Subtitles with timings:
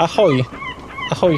[0.00, 0.44] Ahoj.
[1.10, 1.36] Ahoj.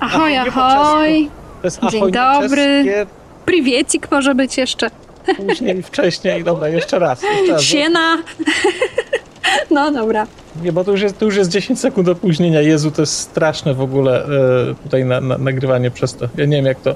[0.00, 1.30] Ahoj, ahoj.
[1.60, 2.56] To jest Dzień ahoj na dobry.
[2.56, 3.06] czeskie,
[3.44, 4.90] Priwiecik może być jeszcze.
[5.36, 6.44] później, wcześniej.
[6.44, 7.22] Dobra, jeszcze raz.
[7.22, 7.62] Jeszcze raz.
[7.62, 8.18] Siena.
[9.70, 10.26] No dobra.
[10.62, 12.60] Nie, bo to już, jest, to już jest 10 sekund opóźnienia.
[12.60, 14.28] Jezu, to jest straszne w ogóle e,
[14.82, 16.28] tutaj na, na, nagrywanie przez to.
[16.36, 16.94] Ja nie wiem jak to.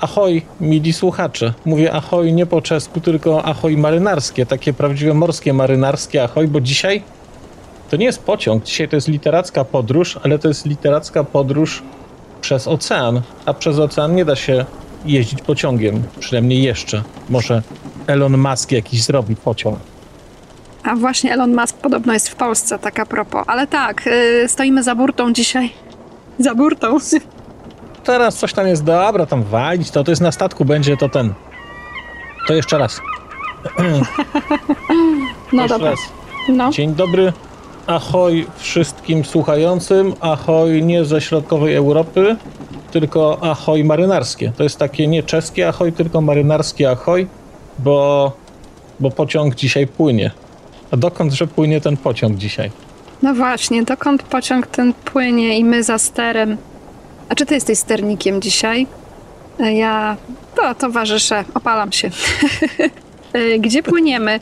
[0.00, 1.52] Ahoj, mili słuchacze.
[1.64, 4.46] Mówię ahoj nie po czesku, tylko ahoj marynarskie.
[4.46, 7.02] Takie prawdziwe morskie marynarskie ahoj, bo dzisiaj
[7.90, 8.64] to nie jest pociąg.
[8.64, 11.82] Dzisiaj to jest literacka podróż, ale to jest literacka podróż
[12.40, 13.22] przez ocean.
[13.46, 14.64] A przez ocean nie da się
[15.04, 16.02] jeździć pociągiem.
[16.18, 17.02] Przynajmniej jeszcze.
[17.30, 17.62] Może
[18.06, 19.78] Elon Musk jakiś zrobi pociąg.
[20.82, 23.44] A właśnie Elon Musk podobno jest w Polsce, tak a propos.
[23.46, 25.70] Ale tak, y, stoimy za burtą dzisiaj.
[26.38, 26.96] Za burtą.
[28.04, 31.34] Teraz coś tam jest dobra, tam walić, to, to jest na statku, będzie to ten.
[32.46, 33.00] To jeszcze raz.
[35.52, 35.90] No jeszcze dobra.
[35.90, 36.00] raz.
[36.48, 36.70] No.
[36.70, 37.32] Dzień dobry.
[37.88, 40.14] Ahoj wszystkim słuchającym.
[40.20, 42.36] Ahoj nie ze środkowej Europy,
[42.90, 44.52] tylko ahoj marynarskie.
[44.56, 47.26] To jest takie nie czeskie ahoj, tylko marynarskie ahoj,
[47.78, 48.32] bo,
[49.00, 50.30] bo pociąg dzisiaj płynie.
[50.90, 52.70] A dokądże płynie ten pociąg dzisiaj?
[53.22, 56.56] no właśnie, dokąd pociąg ten płynie i my za sterem.
[57.28, 58.86] A czy ty jesteś sternikiem dzisiaj?
[59.60, 60.16] E, Ja
[60.56, 62.10] to towarzyszę, opalam się.
[63.32, 64.40] E, Gdzie płyniemy?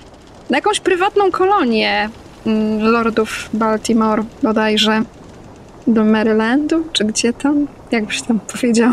[0.50, 2.08] Na jakąś prywatną kolonię
[2.80, 5.02] lordów Baltimore bodajże.
[5.86, 6.84] Do Marylandu?
[6.92, 7.66] Czy gdzie tam?
[7.90, 8.92] Jak byś tam powiedział?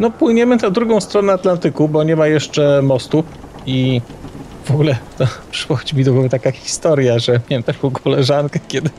[0.00, 3.24] No płyniemy na drugą stronę Atlantyku, bo nie ma jeszcze mostu
[3.66, 4.00] i
[4.64, 8.90] w ogóle to przychodzi mi do głowy taka historia, że miałem taką koleżankę, kiedy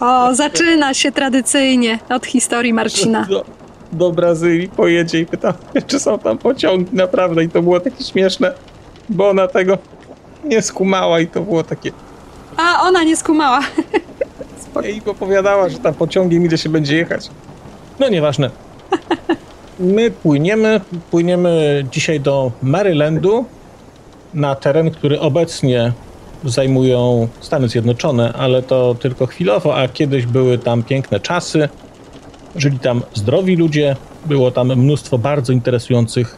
[0.00, 3.26] O, zaczyna się tradycyjnie od historii Marcina.
[3.30, 3.44] do,
[3.92, 5.54] do Brazylii pojedzie i pyta,
[5.86, 8.52] czy są tam pociągi naprawdę i to było takie śmieszne,
[9.08, 9.78] bo ona tego
[10.44, 11.90] nie skumała i to było takie
[12.58, 13.60] A, ona nie skumała.
[14.64, 14.88] Spoko.
[14.88, 17.30] i opowiadała, że tam pociągiem ile się będzie jechać.
[17.98, 18.50] No nieważne.
[19.80, 20.80] My płyniemy,
[21.10, 23.44] płyniemy dzisiaj do Marylandu
[24.34, 25.92] na teren, który obecnie
[26.44, 31.68] zajmują Stany Zjednoczone, ale to tylko chwilowo, a kiedyś były tam piękne czasy.
[32.56, 33.96] Żyli tam zdrowi ludzie,
[34.26, 36.36] było tam mnóstwo bardzo interesujących,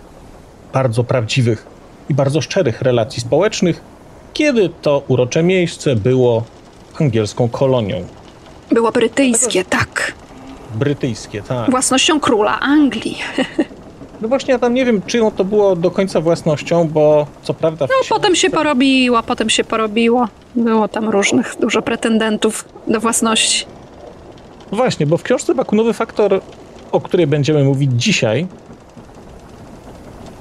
[0.72, 1.66] bardzo prawdziwych
[2.08, 3.82] i bardzo szczerych relacji społecznych,
[4.34, 6.42] kiedy to urocze miejsce było
[7.00, 8.04] angielską kolonią.
[8.72, 10.12] Było brytyjskie, tak.
[10.74, 11.70] Brytyjskie, tak.
[11.70, 13.18] Własnością króla Anglii.
[14.20, 17.86] No właśnie, ja tam nie wiem, czyją to było do końca własnością, bo co prawda...
[17.88, 20.28] No, potem się porobiło, potem się porobiło.
[20.54, 23.66] Było tam różnych, dużo pretendentów do własności.
[24.72, 26.40] Właśnie, bo w książce Bakunowy Faktor,
[26.92, 28.46] o której będziemy mówić dzisiaj,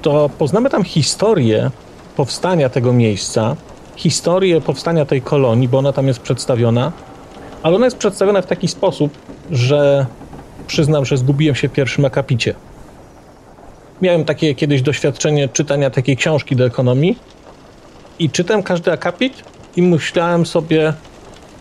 [0.02, 1.70] to poznamy tam historię
[2.16, 3.56] powstania tego miejsca,
[4.00, 6.92] historię powstania tej kolonii, bo ona tam jest przedstawiona,
[7.62, 9.18] ale ona jest przedstawiona w taki sposób,
[9.50, 10.06] że
[10.66, 12.54] przyznam, że zgubiłem się w pierwszym akapicie.
[14.02, 17.18] Miałem takie kiedyś doświadczenie czytania takiej książki do ekonomii
[18.18, 19.44] i czytam każdy akapit
[19.76, 20.92] i myślałem sobie,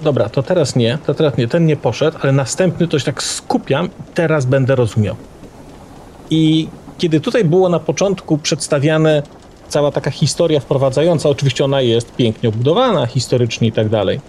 [0.02, 3.24] dobra, to teraz nie, to teraz nie, ten nie poszedł, ale następny to się tak
[3.24, 5.16] skupiam teraz będę rozumiał.
[6.30, 6.68] I
[6.98, 9.24] kiedy tutaj było na początku przedstawiane
[9.69, 14.19] cała taka historia wprowadzająca, oczywiście ona jest pięknie obudowana historycznie i tak dalej.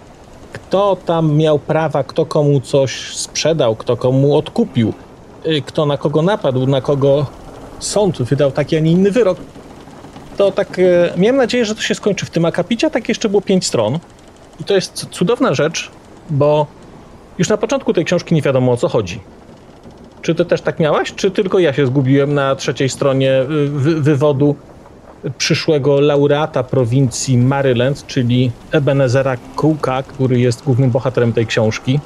[0.53, 4.93] Kto tam miał prawa, kto komu coś sprzedał, kto komu odkupił,
[5.45, 7.25] y, kto na kogo napadł, na kogo
[7.79, 9.37] sąd wydał taki, a nie inny wyrok.
[10.37, 13.41] To tak, e, miałem nadzieję, że to się skończy w tym akapicie, tak jeszcze było
[13.41, 13.99] pięć stron.
[14.59, 15.91] I to jest cudowna rzecz,
[16.29, 16.67] bo
[17.37, 19.19] już na początku tej książki nie wiadomo o co chodzi.
[20.21, 24.01] Czy ty też tak miałaś, czy tylko ja się zgubiłem na trzeciej stronie y, wy
[24.01, 24.55] wywodu
[25.37, 31.99] przyszłego laureata prowincji Maryland, czyli Ebenezera Cooka, który jest głównym bohaterem tej książki.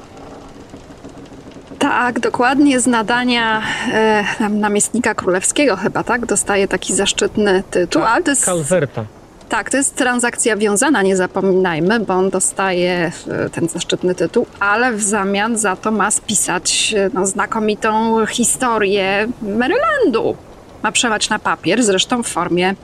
[1.80, 3.62] Tak, dokładnie z nadania
[3.94, 6.26] e, nam- namiestnika królewskiego chyba, tak?
[6.26, 8.46] Dostaje taki zaszczytny tytuł, ale to jest...
[8.46, 9.06] Calverta.
[9.50, 14.94] Tak, to jest transakcja wiązana, nie zapominajmy, bo on dostaje e, ten zaszczytny tytuł, ale
[14.94, 20.36] w zamian za to ma spisać e, no, znakomitą historię Marylandu.
[20.84, 22.76] Ma przelać na papier, zresztą w formie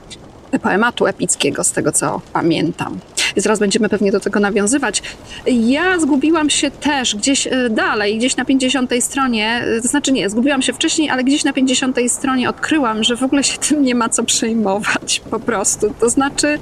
[0.58, 2.98] poematu epickiego, z tego co pamiętam.
[3.36, 5.02] Zaraz będziemy pewnie do tego nawiązywać.
[5.46, 10.30] Ja zgubiłam się też gdzieś e, dalej, gdzieś na 50 stronie, e, to znaczy nie,
[10.30, 13.94] zgubiłam się wcześniej, ale gdzieś na 50 stronie odkryłam, że w ogóle się tym nie
[13.94, 15.94] ma co przejmować po prostu.
[16.00, 16.58] To znaczy,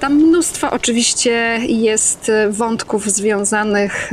[0.00, 4.10] tam mnóstwo oczywiście jest e, wątków związanych,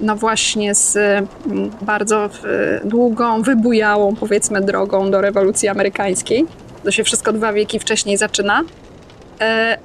[0.00, 0.98] no właśnie z
[1.82, 2.30] bardzo
[2.84, 6.46] długą, wybujałą, powiedzmy, drogą do rewolucji amerykańskiej.
[6.84, 8.62] To się wszystko dwa wieki wcześniej zaczyna.
[9.40, 9.78] E,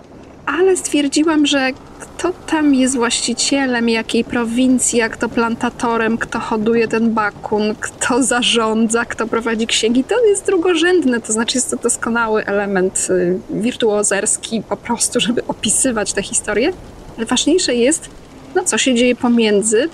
[0.46, 7.14] ale stwierdziłam, że kto tam jest właścicielem jakiej prowincji, jak to plantatorem, kto hoduje ten
[7.14, 11.22] bakun, kto zarządza, kto prowadzi księgi, to jest drugorzędne.
[11.22, 16.74] To znaczy jest to doskonały element y, wirtuozerski po prostu, żeby opisywać tę historię.
[17.18, 18.10] Ale ważniejsze jest,
[18.56, 19.90] no co się dzieje pomiędzy,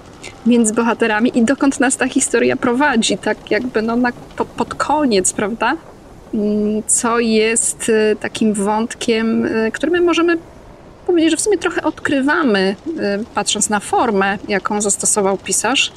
[0.45, 5.33] między bohaterami i dokąd nas ta historia prowadzi, tak jakby no na, po, pod koniec,
[5.33, 5.77] prawda?
[6.87, 10.37] Co jest y, takim wątkiem, y, który my możemy
[11.07, 15.91] powiedzieć, że w sumie trochę odkrywamy, y, patrząc na formę, jaką zastosował pisarz.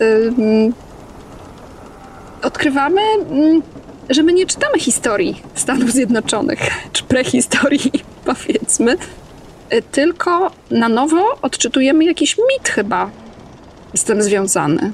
[0.00, 0.72] Mm,
[2.42, 3.00] Odkrywamy,
[3.30, 3.62] mm,
[4.10, 6.58] że my nie czytamy historii Stanów Zjednoczonych,
[6.92, 7.92] czy prehistorii,
[8.24, 8.96] powiedzmy,
[9.92, 13.10] tylko na nowo odczytujemy jakiś mit chyba
[13.94, 14.92] z tym związany.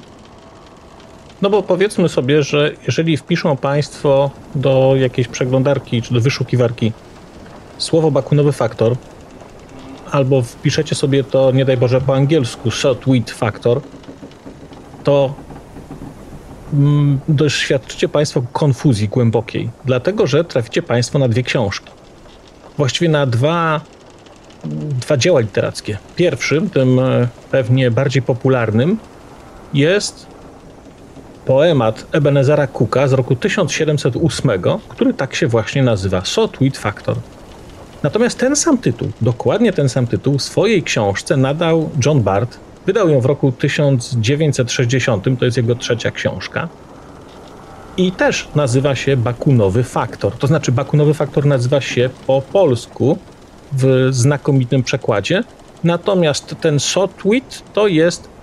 [1.41, 6.91] No bo powiedzmy sobie, że jeżeli wpiszą Państwo do jakiejś przeglądarki czy do wyszukiwarki
[7.77, 8.95] słowo bakunowy faktor,
[10.11, 13.81] albo wpiszecie sobie to, nie daj Boże, po angielsku shotwit factor,
[15.03, 15.33] to
[16.73, 21.91] mm, doświadczycie Państwo konfuzji głębokiej, dlatego że traficie Państwo na dwie książki.
[22.77, 23.81] Właściwie na dwa,
[25.01, 25.97] dwa dzieła literackie.
[26.15, 28.97] Pierwszym, tym e, pewnie bardziej popularnym,
[29.73, 30.34] jest
[31.45, 34.51] poemat Ebenezera Cooka z roku 1708,
[34.89, 37.15] który tak się właśnie nazywa Sotwit Factor.
[38.03, 42.57] Natomiast ten sam tytuł, dokładnie ten sam tytuł, swojej książce nadał John Bart.
[42.85, 46.67] Wydał ją w roku 1960, to jest jego trzecia książka.
[47.97, 50.37] I też nazywa się Bakunowy Faktor.
[50.37, 53.17] To znaczy, Bakunowy Faktor nazywa się po polsku
[53.71, 55.43] w znakomitym przekładzie.
[55.83, 58.34] Natomiast ten Sotwit to jest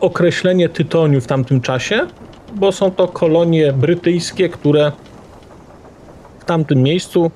[0.00, 2.06] określenie tytoniu w tamtym czasie,
[2.54, 4.92] bo są to kolonie brytyjskie, które
[6.38, 7.30] w tamtym miejscu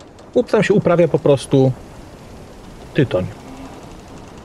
[0.50, 1.72] tam się uprawia po prostu
[2.94, 3.26] tytoń.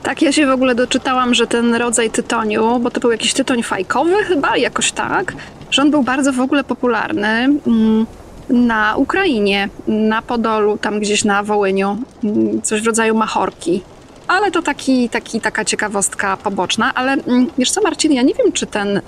[0.02, 3.62] Tak, ja się w ogóle doczytałam, że ten rodzaj tytoniu, bo to był jakiś tytoń
[3.62, 5.34] fajkowy chyba, jakoś tak,
[5.70, 7.28] że on był bardzo w ogóle popularny
[7.66, 8.06] mm,
[8.50, 13.82] na Ukrainie, na Podolu, tam gdzieś na Wołyniu, mm, coś w rodzaju machorki.
[14.28, 16.94] Ale to taki, taki, taka ciekawostka poboczna.
[16.94, 19.02] Ale mm, wiesz co, Marcin, ja nie wiem, czy ten y,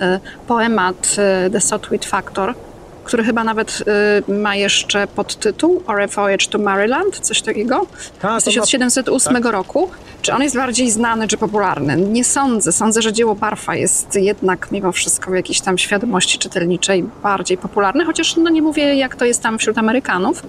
[0.47, 2.53] poemat y, The Sotwit Factor,
[3.03, 3.83] który chyba nawet
[4.27, 7.87] y, ma jeszcze podtytuł Or a Voyage to Maryland, coś takiego,
[8.21, 9.89] Tak, z 1708 roku.
[10.21, 11.97] Czy on jest bardziej znany czy popularny?
[11.97, 12.71] Nie sądzę.
[12.71, 18.05] Sądzę, że dzieło Barfa jest jednak mimo wszystko w jakiejś tam świadomości czytelniczej bardziej popularne,
[18.05, 20.43] chociaż no nie mówię jak to jest tam wśród Amerykanów.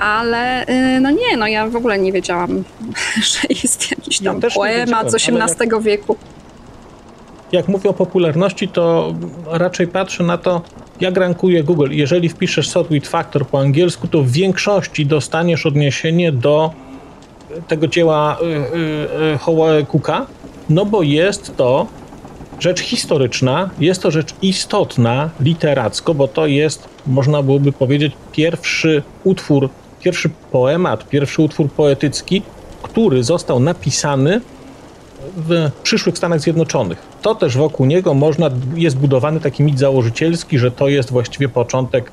[0.00, 2.64] Ale y, no nie, no ja w ogóle nie wiedziałam,
[3.32, 6.16] że jest jakiś Ja tam nie poemat z XVIII wieku.
[7.52, 9.14] Jak mówię o popularności, to
[9.46, 10.62] raczej patrzę na to,
[11.00, 11.88] jak rankuje Google.
[11.90, 16.70] Jeżeli wpiszesz Sotwit Factor po angielsku, to w większości dostaniesz odniesienie do
[17.68, 20.26] tego dzieła y, y, y, Cooka,
[20.70, 21.86] no bo jest to
[22.60, 29.68] rzecz historyczna, jest to rzecz istotna literacko, bo to jest, można byłoby powiedzieć, pierwszy utwór,
[30.04, 32.42] pierwszy poemat, pierwszy utwór poetycki,
[32.82, 34.40] który został napisany
[35.36, 36.98] w przyszłych Stanach Zjednoczonych.
[37.22, 42.12] To też wokół niego można, jest budowany taki mit założycielski, że to jest właściwie początek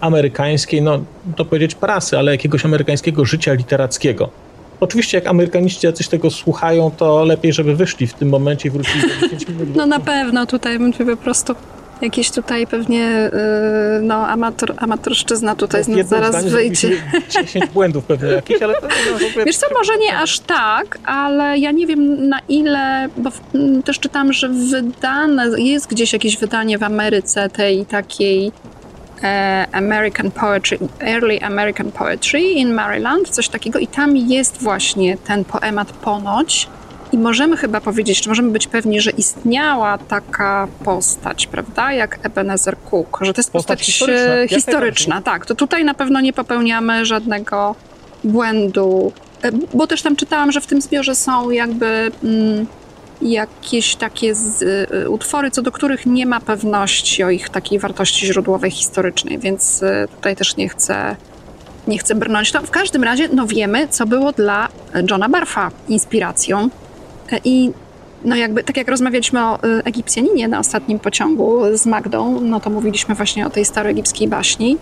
[0.00, 0.98] amerykańskiej, no
[1.36, 4.28] to powiedzieć prasy, ale jakiegoś amerykańskiego życia literackiego.
[4.80, 9.02] Oczywiście jak Amerykaniści jacyś tego słuchają, to lepiej, żeby wyszli w tym momencie i wrócili
[9.20, 9.76] do 10 minut.
[9.76, 11.54] No na pewno tutaj bym po prostu
[12.02, 13.30] jakieś tutaj pewnie
[13.98, 16.88] y, no amator, amatorszczyzna tutaj no, jednym zaraz zdaniu wyjdzie.
[16.96, 18.88] zrobiliśmy 10 błędów pewnie jakieś, ale to
[19.36, 23.40] no, Wiesz co, może nie aż tak, ale ja nie wiem na ile, bo w,
[23.54, 28.52] m, też czytałam, że wydane, jest gdzieś jakieś wydanie w Ameryce tej takiej
[29.22, 35.44] e, American Poetry, Early American Poetry in Maryland, coś takiego i tam jest właśnie ten
[35.44, 36.68] poemat ponoć
[37.12, 42.76] i możemy chyba powiedzieć, czy możemy być pewni, że istniała taka postać, prawda, jak Ebenezer
[42.90, 46.20] Cook, że to jest Postać postać, historyczna, historyczna, jak historyczna tak, to tutaj na pewno
[46.20, 47.74] nie popełniamy żadnego
[48.24, 49.12] błędu,
[49.42, 52.66] E, bo też tam czytałam, że w tym zbiorze są jakby mm,
[53.22, 54.62] jakieś takie z,
[54.92, 59.82] y, utwory, co do których nie ma pewności o ich takiej wartości źródłowej historycznej, więc
[59.82, 61.16] y, tutaj też nie chcę,
[61.88, 62.52] nie chcę brnąć.
[62.52, 64.68] To w każdym razie no wiemy, co było dla
[65.10, 66.58] Johna Barfa inspiracją.
[66.64, 66.68] E,
[67.44, 67.72] i
[68.24, 72.70] no jakby, tak jak rozmawialiśmy o y, Egipcjaninie na ostatnim pociągu z Magdą, no to
[72.70, 74.76] mówiliśmy właśnie o tej staroegipskiej baśni,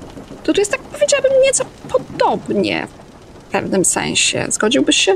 [0.45, 2.87] to tu jest tak, powiedziałabym, nieco podobnie
[3.49, 4.47] w pewnym sensie.
[4.49, 5.15] Zgodziłbyś się?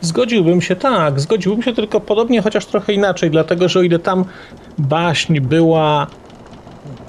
[0.00, 4.24] Zgodziłbym się, tak, zgodziłbym się tylko podobnie, chociaż trochę inaczej, dlatego że o ile tam
[4.78, 6.06] baśń była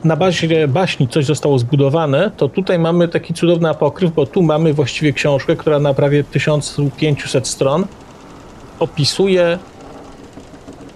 [0.03, 4.73] na bazie baśni coś zostało zbudowane, to tutaj mamy taki cudowny apokryf, bo tu mamy
[4.73, 7.85] właściwie książkę, która na prawie 1500 stron
[8.79, 9.59] opisuje,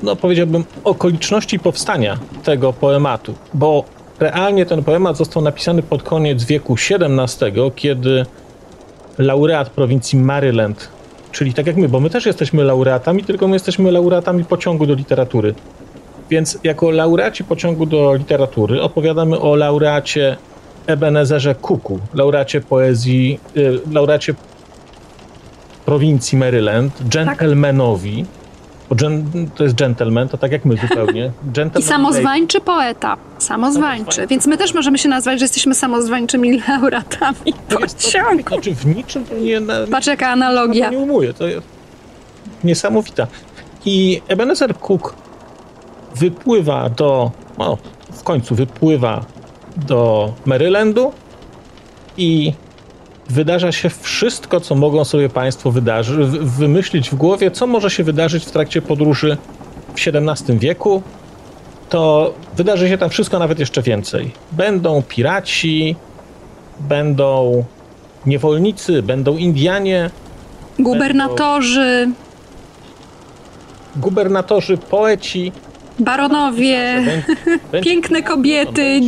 [0.03, 3.83] no powiedziałbym, okoliczności powstania tego poematu, bo
[4.19, 8.25] realnie ten poemat został napisany pod koniec wieku XVII, kiedy
[9.17, 10.89] laureat prowincji Maryland,
[11.31, 14.93] czyli tak jak my, bo my też jesteśmy laureatami, tylko my jesteśmy laureatami pociągu do
[14.93, 15.55] literatury.
[16.29, 20.37] Więc jako laureaci pociągu do literatury opowiadamy o laureacie
[20.87, 24.33] Ebenezerze Kuku, laureacie poezji, y, laureacie
[25.85, 28.25] prowincji Maryland, gentlemanowi,
[28.89, 29.25] bo gen,
[29.55, 31.31] to jest gentleman, to tak jak my zupełnie.
[31.43, 33.17] Gentleman I samozwańczy poeta.
[33.37, 34.27] Samozwańczy.
[34.27, 38.49] Więc my też możemy się nazwać, że jesteśmy samozwańczymi laureatami To jest- to- pociągu.
[38.49, 40.89] Znaczy w niczym to nie, na, Patrz jaka to analogia.
[40.89, 41.33] nie umuje.
[41.33, 41.67] To jest
[42.63, 43.27] niesamowita.
[43.85, 45.15] I Ebenezer Cook
[46.15, 47.77] wypływa do, no,
[48.11, 49.25] w końcu wypływa
[49.77, 51.11] do Marylandu
[52.17, 52.53] i
[53.29, 58.03] wydarza się wszystko, co mogą sobie Państwo wydarzy, wy- wymyślić w głowie, co może się
[58.03, 59.37] wydarzyć w trakcie podróży
[59.95, 61.01] w XVII wieku.
[61.89, 64.31] To wydarzy się tam wszystko, nawet jeszcze więcej.
[64.51, 65.95] Będą piraci,
[66.79, 67.63] będą
[68.25, 70.09] niewolnicy, będą Indianie,
[70.79, 72.09] Gubernatorzy,
[73.95, 75.51] gubernatorzy, poeci.
[75.99, 77.01] baronowie,
[77.83, 78.99] piękne kobiety,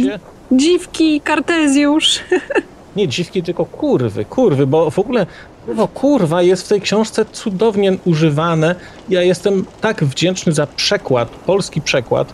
[0.52, 2.20] dziwki, kartezjusz.
[2.96, 5.26] Nie dziwki, tylko kurwy, kurwy, bo w ogóle
[5.66, 8.76] słowo kurwa jest w tej książce cudownie używane.
[9.10, 12.34] Ja jestem tak wdzięczny za przekład, polski przekład.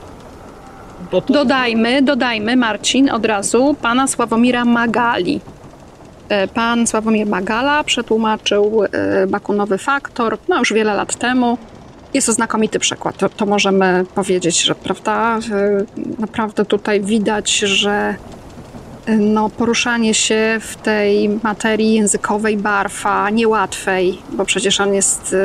[1.09, 5.41] To Dodajmy, dodajmy, Marcin, od razu pana Sławomira Magali.
[6.29, 11.57] E, Pan Sławomir Magala przetłumaczył e, Bakunowy Faktor, no już wiele lat temu.
[12.13, 18.15] Jest to znakomity przekład, to, to możemy powiedzieć, że prawda, e, naprawdę tutaj widać, że
[19.07, 25.35] no, poruszanie się w tej materii językowej Barfa niełatwej, bo przecież on jest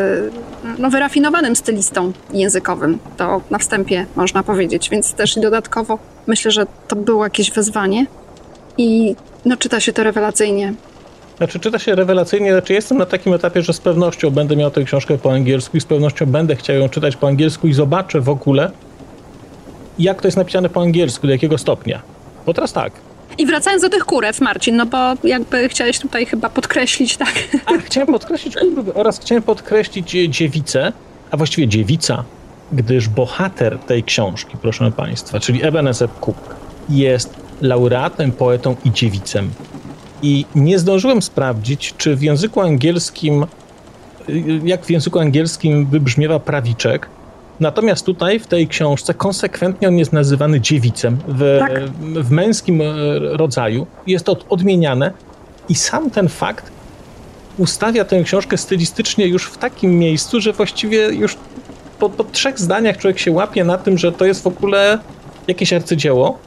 [0.69, 2.99] e, no, wyrafinowanym stylistą językowym.
[3.17, 8.07] To na wstępie można powiedzieć, więc też i dodatkowo myślę, że to było jakieś wyzwanie
[8.79, 10.75] i no, czyta się to rewelacyjnie.
[11.37, 14.85] Znaczy, czyta się rewelacyjnie, znaczy jestem na takim etapie, że z pewnością będę miał tę
[14.85, 18.29] książkę po angielsku i z pewnością będę chciał ją czytać po angielsku i zobaczę w
[18.29, 18.71] ogóle,
[19.99, 22.03] jak to jest napisane po angielsku, do jakiego stopnia.
[22.47, 22.93] Bo teraz tak,
[23.39, 27.35] I wracając do tych kurew, Marcin, no bo jakby chciałeś tutaj chyba podkreślić, tak?
[27.67, 30.93] A chciałem podkreślić kurwy oraz chciałem podkreślić e, dziewicę,
[31.31, 32.25] a właściwie dziewica,
[32.73, 36.57] gdyż bohater tej książki, proszę Państwa, czyli Ebenezer Cook,
[36.89, 39.51] jest laureatem, poetą i dziewicem.
[40.23, 43.47] I nie zdążyłem sprawdzić, czy w języku angielskim,
[44.29, 47.09] y, jak w języku angielskim wybrzmiewa prawiczek,
[47.61, 51.91] Natomiast tutaj w tej książce konsekwentnie on jest nazywany dziewicem w, Tak.
[52.23, 52.85] w męskim e,
[53.19, 53.87] rodzaju.
[54.07, 55.13] Jest to odmieniane
[55.69, 56.77] i sam ten fakt
[57.59, 61.37] ustawia tę książkę stylistycznie już w takim miejscu, że właściwie już
[61.99, 64.99] po, po trzech zdaniach człowiek się łapie na tym, że to jest w ogóle
[65.49, 66.39] jakieś arcydzieło.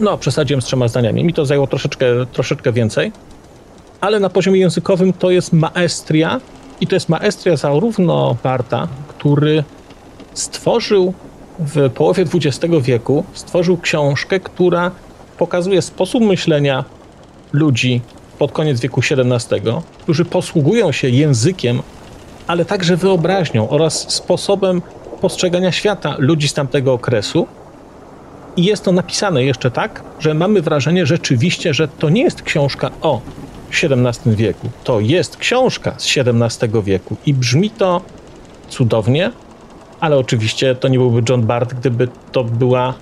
[0.00, 1.24] No, przesadziłem z trzema zdaniami.
[1.24, 3.12] Mi to zajęło troszeczkę, troszeczkę więcej.
[4.00, 6.40] Ale na poziomie językowym to jest maestria
[6.80, 9.64] i to jest maestria zarówno Barta, który
[10.34, 11.14] stworzył
[11.58, 14.90] w połowie XX wieku, stworzył książkę, która
[15.38, 16.84] pokazuje sposób myślenia
[17.52, 18.00] ludzi
[18.38, 19.60] pod koniec wieku XVII,
[19.98, 21.82] którzy posługują się językiem,
[22.46, 24.82] ale także wyobraźnią oraz sposobem
[25.20, 27.46] postrzegania świata ludzi z tamtego okresu.
[28.56, 32.90] I jest to napisane jeszcze tak, że mamy wrażenie rzeczywiście, że to nie jest książka
[33.00, 33.20] o
[33.82, 34.68] XVII wieku.
[34.84, 38.00] To jest książka z XVII wieku i brzmi to
[38.68, 39.32] cudownie,
[40.00, 42.94] ale oczywiście to nie byłby John Bart, gdyby to była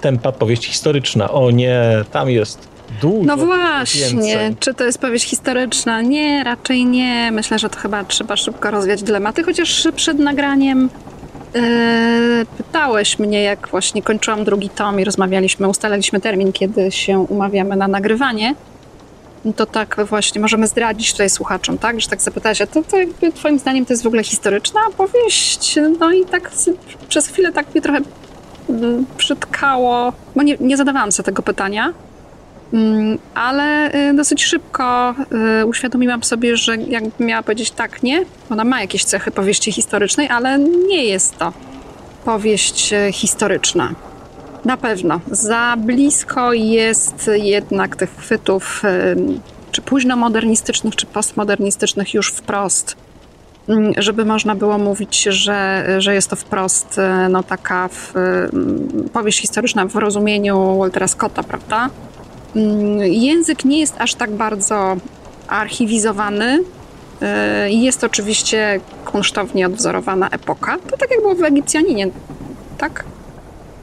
[0.00, 1.30] tempa powieść historyczna.
[1.30, 1.80] O nie,
[2.12, 2.68] tam jest
[3.00, 4.56] dużo No właśnie, więcej.
[4.60, 6.02] czy to jest powieść historyczna?
[6.02, 7.30] Nie, raczej nie.
[7.32, 10.90] Myślę, że to chyba trzeba szybko rozwiać dylematy, chociaż przed nagraniem
[11.54, 11.60] e,
[12.56, 17.88] pytałeś mnie, jak właśnie kończyłam drugi tom i rozmawialiśmy, ustalaliśmy termin, kiedy się umawiamy na
[17.88, 18.54] nagrywanie.
[19.52, 22.00] To tak właśnie możemy zdradzić tutaj słuchaczom, tak?
[22.00, 25.78] Że tak zapytałeś, a to, to jakby twoim zdaniem to jest w ogóle historyczna opowieść?
[26.00, 26.50] No i tak
[27.08, 28.00] przez chwilę tak mnie trochę
[28.68, 31.92] mm, przytkało, bo nie, nie zadawałam sobie tego pytania.
[32.72, 35.14] Mm, Ale y, dosyć szybko
[35.60, 40.28] y, uświadomiłam sobie, że jakbym miała powiedzieć tak, nie, ona ma jakieś cechy powieści historycznej,
[40.28, 41.52] ale nie jest to
[42.24, 43.94] powieść y, historyczna.
[44.64, 45.20] Na pewno.
[45.30, 48.82] Za blisko jest jednak tych chwytów
[49.72, 52.96] czy późnomodernistycznych, czy postmodernistycznych już wprost
[53.68, 58.12] mm, żeby można było mówić, że, że jest to wprost e, no, taka w,
[59.12, 61.90] powieść historyczna w rozumieniu Waltera Scotta, prawda?
[62.56, 64.96] Mm, Język nie jest aż tak bardzo
[65.48, 66.64] archiwizowany.
[67.22, 70.76] E, Jest oczywiście kunsztownie odwzorowana epoka.
[70.90, 72.08] To tak jak było w Egipcjaninie,
[72.78, 73.04] tak?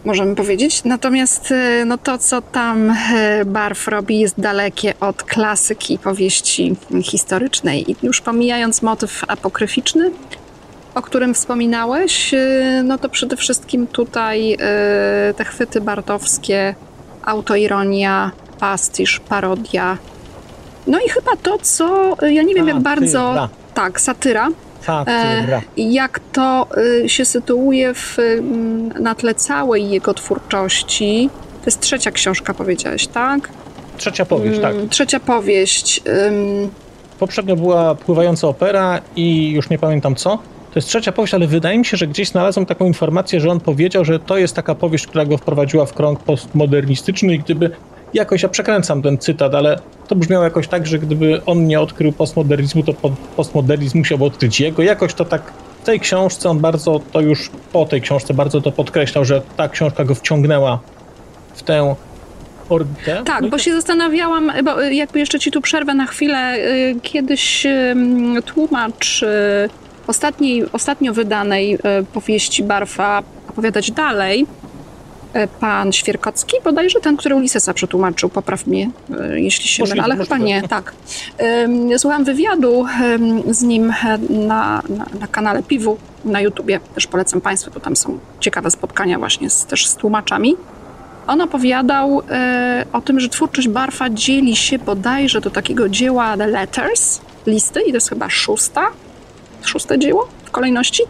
[0.05, 0.83] Możemy powiedzieć.
[0.83, 7.91] Natomiast e, no to, co tam e, Barf robi, jest dalekie od klasyki powieści historycznej.
[7.91, 10.11] I już pomijając motyw apokryficzny,
[10.95, 14.57] o którym wspominałeś, e, no to przede wszystkim tutaj
[15.37, 16.75] te chwyty bartowskie,
[17.25, 19.97] autoironia, pastisz, parodia.
[20.87, 23.49] No i chyba to, co ja nie wiem, jak bardzo.
[23.73, 24.49] Tak, satyra.
[24.85, 25.61] Satyra.
[25.77, 26.67] I jak to
[27.03, 31.29] y, się sytuuje w, mm, na tle całej jego twórczości.
[31.61, 33.49] To jest trzecia książka, powiedziałeś, tak?
[33.97, 34.75] Trzecia powieść, tak.
[34.75, 36.01] Mm, Trzecia powieść.
[36.27, 36.69] ym,
[37.19, 40.29] Poprzednio była pływająca opera i już nie pamiętam co.
[40.73, 43.59] To jest trzecia powieść, ale wydaje mi się, że gdzieś znalazłem taką informację, że on
[43.59, 47.71] powiedział, że to jest taka powieść, która go wprowadziła w krąg postmodernistyczny i gdyby
[48.13, 52.11] jakoś, ja przekręcam ten cytat, ale to brzmiało jakoś tak, że gdyby on nie odkrył
[52.11, 54.83] postmodernizmu, to po- postmodernizm musiał odkryć jego.
[54.83, 55.41] Jakoś to tak
[55.81, 59.69] w tej książce on bardzo to już po tej książce bardzo to podkreślał, że ta
[59.69, 60.79] książka go wciągnęła
[61.55, 61.95] w tę
[62.69, 63.21] orbitę.
[63.25, 66.55] Tak, No bo się zastanawiałam, bo y, jakby jeszcze ci tu przerwę na chwilę.
[66.57, 67.67] y, Kiedyś
[68.45, 69.27] tłumacz y,
[70.07, 71.77] ostatniej, ostatnio wydanej
[72.13, 74.45] powieści Barfa opowiadać dalej,
[75.59, 78.89] pan Świerkocki, bodajże ten, który Ulyssesa przetłumaczył, popraw mnie,
[79.33, 80.93] y, jeśli się mylę, ale chyba nie, tak.
[81.97, 82.85] Słuchałam wywiadu
[83.49, 87.95] z nim e, na, na, na kanale Piwu na YouTubie, też polecam Państwu, bo tam
[87.95, 90.55] są ciekawe spotkania właśnie z, też z tłumaczami.
[91.27, 96.47] On opowiadał e, o tym, że twórczość Barfa dzieli się bodajże do takiego dzieła The
[96.47, 98.81] Letters, listy, i to jest chyba szósta,
[99.65, 101.03] szóste dzieło w kolejności.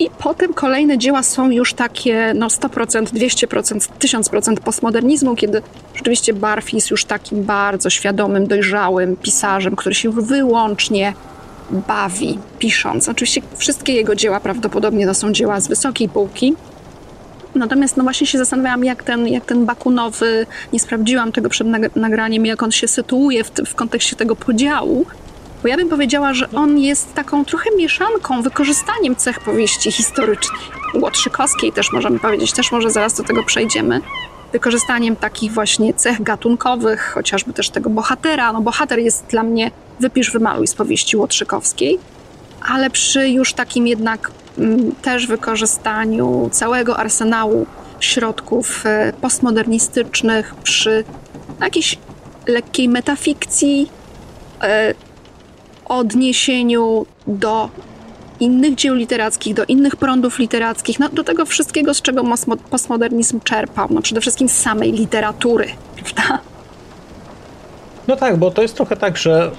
[0.00, 5.62] I potem kolejne dzieła są już takie no 100%, 200%, 1000% postmodernizmu, kiedy
[5.94, 11.14] rzeczywiście Barf jest już takim bardzo świadomym, dojrzałym pisarzem, który się wyłącznie
[11.88, 13.08] bawi pisząc.
[13.08, 16.54] Oczywiście wszystkie jego dzieła prawdopodobnie to są dzieła z wysokiej półki,
[17.54, 21.96] Natomiast no właśnie się zastanawiałam, jak ten, jak ten Bakunowy, nie sprawdziłam tego przed nag-
[21.96, 25.06] nagraniem, jak on się sytuuje w, w kontekście tego podziału,
[25.62, 30.60] bo ja bym powiedziała, że on jest taką trochę mieszanką, wykorzystaniem cech powieści historycznej.
[30.94, 34.00] Łotrzykowskiej też możemy powiedzieć, też może zaraz do tego przejdziemy.
[34.52, 38.52] Wykorzystaniem takich właśnie cech gatunkowych, chociażby też tego bohatera.
[38.52, 39.70] No bohater jest dla mnie
[40.00, 41.98] wypisz, wymaluj z powieści Łotrzykowskiej
[42.68, 47.66] ale przy już takim jednak mm, też wykorzystaniu całego arsenału
[48.00, 51.04] środków e, postmodernistycznych, przy
[51.60, 51.98] jakiejś
[52.46, 53.90] lekkiej metafikcji,
[54.62, 54.94] e,
[55.90, 57.68] odniesieniu do
[58.40, 62.24] innych dzieł literackich, do innych prądów literackich, no, do tego wszystkiego, z czego
[62.70, 66.38] postmodernizm czerpał, no przede wszystkim z samej literatury, prawda?
[68.08, 69.50] No tak, bo to jest trochę tak, że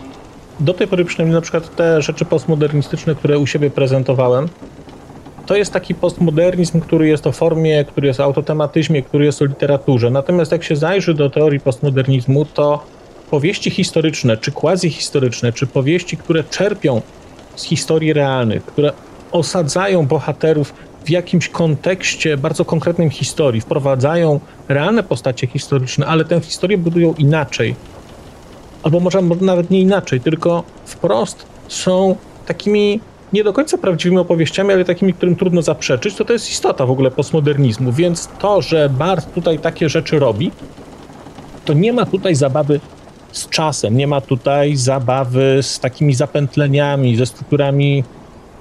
[0.60, 4.48] do tej pory przynajmniej na przykład te rzeczy postmodernistyczne, które u siebie prezentowałem,
[5.46, 9.46] to jest taki postmodernizm, który jest o formie, który jest o autotematyzmie, który jest o
[9.46, 10.10] literaturze.
[10.10, 12.84] Natomiast jak się zajrzy do teorii postmodernizmu, to
[13.32, 17.02] powieści historyczne, czy quasi-historyczne, czy powieści, które czerpią
[17.56, 18.94] z historii realnych, które
[19.32, 20.74] osadzają bohaterów
[21.06, 27.76] w jakimś kontekście bardzo konkretnym historii, wprowadzają realne postacie historyczne, ale tę historię budują inaczej,
[28.84, 32.16] albo może nawet nie inaczej, tylko wprost są
[32.46, 33.00] takimi
[33.34, 36.92] nie do końca prawdziwymi opowieściami, ale takimi, którym trudno zaprzeczyć, to to jest istota w
[36.92, 37.92] ogóle postmodernizmu.
[37.92, 40.52] Więc to, że Barth tutaj takie rzeczy robi,
[41.66, 42.80] to nie ma tutaj zabawy
[43.32, 48.04] z czasem, nie ma tutaj zabawy z takimi zapętleniami, ze strukturami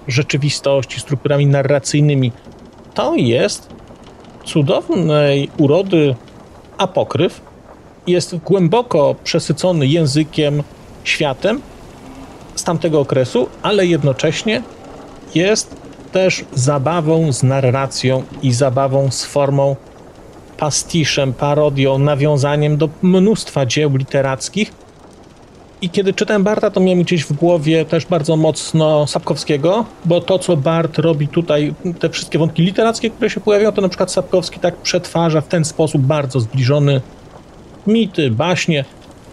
[0.09, 2.33] rzeczywistości, strukturami narracyjnymi.
[2.95, 3.69] To jest
[4.45, 6.15] cudownej urody
[6.79, 7.41] apokryf,
[8.07, 10.63] jest głęboko przesycony językiem,
[11.05, 11.61] światem
[12.55, 14.63] z tamtego okresu, ale jednocześnie
[15.35, 15.77] jest
[16.13, 19.77] też zabawą z narracją i zabawą z formą
[20.61, 24.73] pastiszem, parodią, nawiązaniem do mnóstwa dzieł literackich.
[25.83, 30.39] I kiedy czytałem Barta, to miałem gdzieś w głowie też bardzo mocno Sapkowskiego, bo to,
[30.39, 34.61] co Bart robi tutaj, te wszystkie wątki literackie, które się pojawiają, to na przykład Sapkowski
[34.61, 37.01] tak przetwarza w ten sposób bardzo zbliżony
[37.87, 38.85] mity, baśnie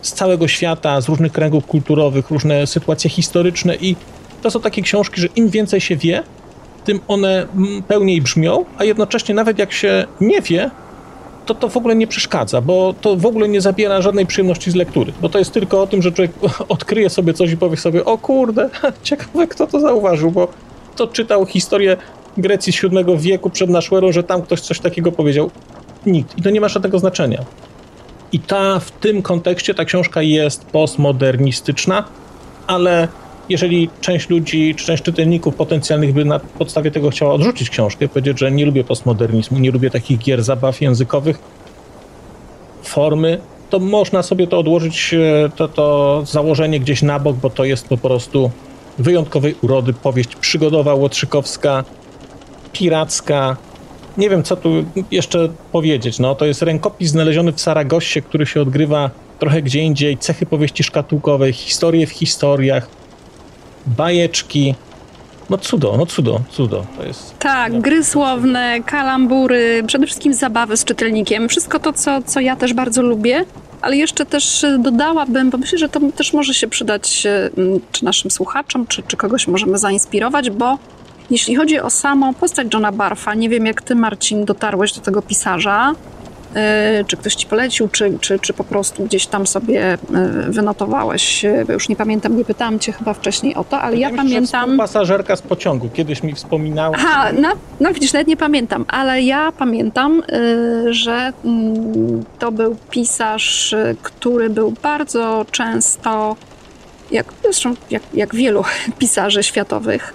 [0.02, 3.96] z całego świata, z różnych kręgów kulturowych, różne sytuacje historyczne i
[4.42, 6.24] to są takie książki, że im więcej się wie,
[6.86, 7.48] tym one
[7.88, 10.72] pełniej brzmią, a jednocześnie nawet jak się nie wie,
[11.48, 14.76] to to w ogóle nie przeszkadza, bo to w ogóle nie zabiera żadnej przyjemności z
[14.76, 16.32] lektury, bo to jest tylko o tym, że człowiek
[16.70, 18.70] odkryje sobie coś i powie sobie, o kurde,
[19.04, 20.48] ciekawe kto to zauważył, bo
[20.96, 21.98] to czytał historię
[22.38, 25.52] Grecji z VII wieku przed naszą erą, że tam ktoś coś takiego powiedział.
[26.06, 26.38] Nikt.
[26.38, 27.46] I to nie ma żadnego znaczenia.
[28.32, 32.04] I ta w tym kontekście ta książka jest postmodernistyczna,
[32.68, 33.08] ale
[33.50, 38.40] jeżeli część ludzi, czy część czytelników potencjalnych by na podstawie tego chciała odrzucić książkę, powiedzieć,
[38.40, 41.40] że nie lubię postmodernizmu, nie lubię takich gier zabaw językowych,
[42.84, 47.66] formy, to można sobie to odłożyć, e, to, to założenie gdzieś na bok, bo to
[47.66, 48.52] jest po prostu
[48.98, 51.84] wyjątkowej urody powieść przygodowa, łotrzykowska,
[52.74, 53.58] piracka.
[54.18, 54.70] Nie wiem, co tu
[55.12, 56.20] jeszcze powiedzieć.
[56.20, 60.84] No, to jest rękopis znaleziony w Saragossie, który się odgrywa trochę gdzie indziej, cechy powieści
[60.84, 62.90] szkatułkowej, historie w historiach,
[63.88, 64.76] bajeczki.
[65.50, 66.86] No cudo, no cudo, cudo.
[66.98, 67.40] To jest...
[67.40, 71.50] Tak, gry słowne, kalambury, przede wszystkim zabawy z czytelnikiem.
[71.50, 73.46] Wszystko to, co, co ja też bardzo lubię,
[73.82, 78.06] ale jeszcze też e, dodałabym, bo myślę, że to też może się przydać m, czy
[78.06, 80.78] naszym słuchaczom, czy, czy kogoś możemy zainspirować, bo
[81.30, 85.22] jeśli chodzi o samą postać Johna Barfa, nie wiem jak ty, Marcin, dotarłeś do tego
[85.22, 85.94] pisarza,
[87.08, 89.98] czy ktoś ci polecił, czy, czy, czy po prostu gdzieś tam sobie e,
[90.50, 91.46] wynotowałeś.
[91.46, 94.78] E, Już nie pamiętam, nie pytałam cię chyba wcześniej o to, ale ja pamiętam...
[94.78, 96.96] Pasażerka z pociągu, kiedyś mi wspominała.
[97.00, 100.24] Aha, no, no widzisz, nawet nie pamiętam, ale ja pamiętam,
[100.90, 106.36] że mm, to był pisarz, który był bardzo często,
[107.12, 108.64] jak, zresztą jak, jak wielu
[109.00, 110.14] pisarzy światowych,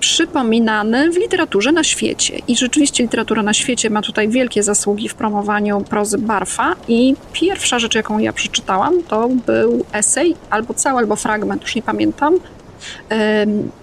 [0.00, 2.38] przypominany w literaturze na świecie.
[2.48, 7.78] I rzeczywiście literatura na świecie ma tutaj wielkie zasługi w promowaniu prozy Barfa i pierwsza
[7.78, 12.38] rzecz, jaką ja przeczytałam, to był esej, albo cały, albo fragment, już nie pamiętam,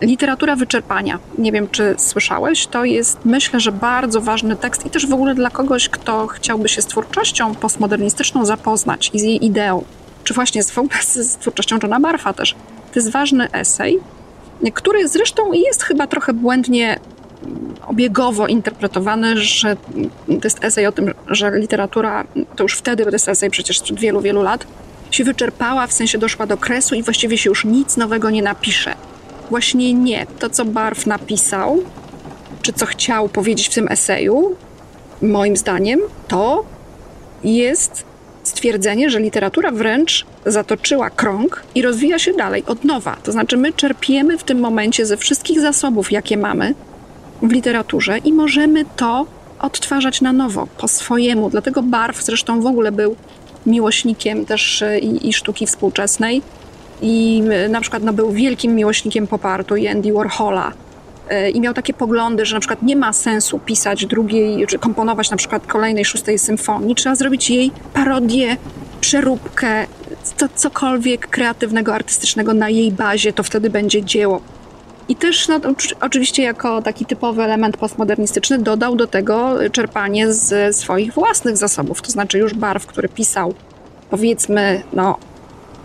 [0.01, 1.19] Literatura wyczerpania.
[1.37, 2.67] Nie wiem, czy słyszałeś.
[2.67, 6.69] To jest, myślę, że bardzo ważny tekst i też w ogóle dla kogoś, kto chciałby
[6.69, 9.83] się z twórczością postmodernistyczną zapoznać i z jej ideą,
[10.23, 10.73] czy właśnie z,
[11.13, 12.55] z twórczością Johna Barfa też.
[12.93, 13.99] To jest ważny esej,
[14.73, 16.99] który zresztą jest chyba trochę błędnie
[17.87, 19.75] obiegowo interpretowany, że
[20.27, 22.23] to jest esej o tym, że literatura,
[22.55, 24.67] to już wtedy, bo to jest esej przecież sprzed wielu, wielu lat,
[25.11, 28.95] się wyczerpała, w sensie doszła do kresu i właściwie się już nic nowego nie napisze.
[29.49, 30.25] Właśnie nie.
[30.39, 31.83] To, co Barf napisał,
[32.61, 34.55] czy co chciał powiedzieć w tym eseju,
[35.21, 36.65] moim zdaniem, to
[37.43, 38.05] jest
[38.65, 43.17] stwierdzenie, że literatura wręcz zatoczyła krąg i rozwija się dalej od nowa.
[43.23, 46.73] To znaczy, my czerpiemy w tym momencie ze wszystkich zasobów, jakie mamy
[47.41, 49.25] w literaturze i możemy to
[49.59, 51.49] odtwarzać na nowo, po swojemu.
[51.49, 53.15] Dlatego Barf zresztą w ogóle był
[53.65, 56.41] miłośnikiem też e, i, i sztuki współczesnej.
[57.01, 60.71] I e, na przykład no, był wielkim miłośnikiem popartu Andy Warhola.
[61.53, 65.37] I miał takie poglądy, że na przykład nie ma sensu pisać drugiej, czy komponować na
[65.37, 66.95] przykład kolejnej szóstej symfonii.
[66.95, 68.57] Trzeba zrobić jej parodię,
[69.01, 69.87] przeróbkę,
[70.37, 74.41] co, cokolwiek kreatywnego, artystycznego na jej bazie, to wtedy będzie dzieło.
[75.09, 80.75] I też no, oczy- oczywiście jako taki typowy element postmodernistyczny dodał do tego czerpanie z
[80.75, 83.53] swoich własnych zasobów, to znaczy już Barw, który pisał
[84.09, 85.17] powiedzmy, no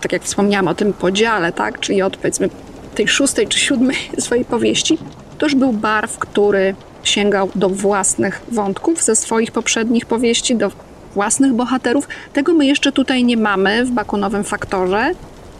[0.01, 2.49] tak jak wspomniałam o tym podziale, tak, czyli od powiedzmy
[2.95, 4.97] tej szóstej czy siódmej swojej powieści,
[5.41, 10.71] to już był Barw, który sięgał do własnych wątków ze swoich poprzednich powieści, do
[11.13, 12.07] własnych bohaterów.
[12.33, 15.11] Tego my jeszcze tutaj nie mamy w Bakunowym Faktorze,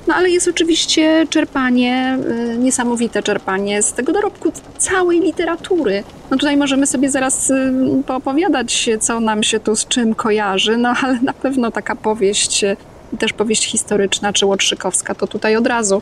[0.07, 2.17] no ale jest oczywiście czerpanie,
[2.53, 6.03] y, niesamowite czerpanie z tego dorobku całej literatury.
[6.31, 7.73] No tutaj możemy sobie zaraz y,
[8.07, 12.77] poopowiadać, co nam się tu z czym kojarzy, no ale na pewno taka powieść, y,
[13.19, 16.01] też powieść historyczna czy Łotrzykowska, to tutaj od razu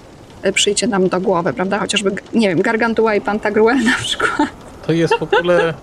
[0.53, 1.79] przyjdzie nam do głowy, prawda?
[1.79, 4.49] Chociażby, nie wiem, Gargantua i Pantagruel na przykład.
[4.87, 5.73] To jest w ogóle.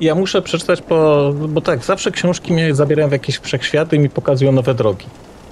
[0.00, 4.10] Ja muszę przeczytać, po, bo tak, zawsze książki mnie zabierają w jakieś wszechświaty i mi
[4.10, 5.06] pokazują nowe drogi.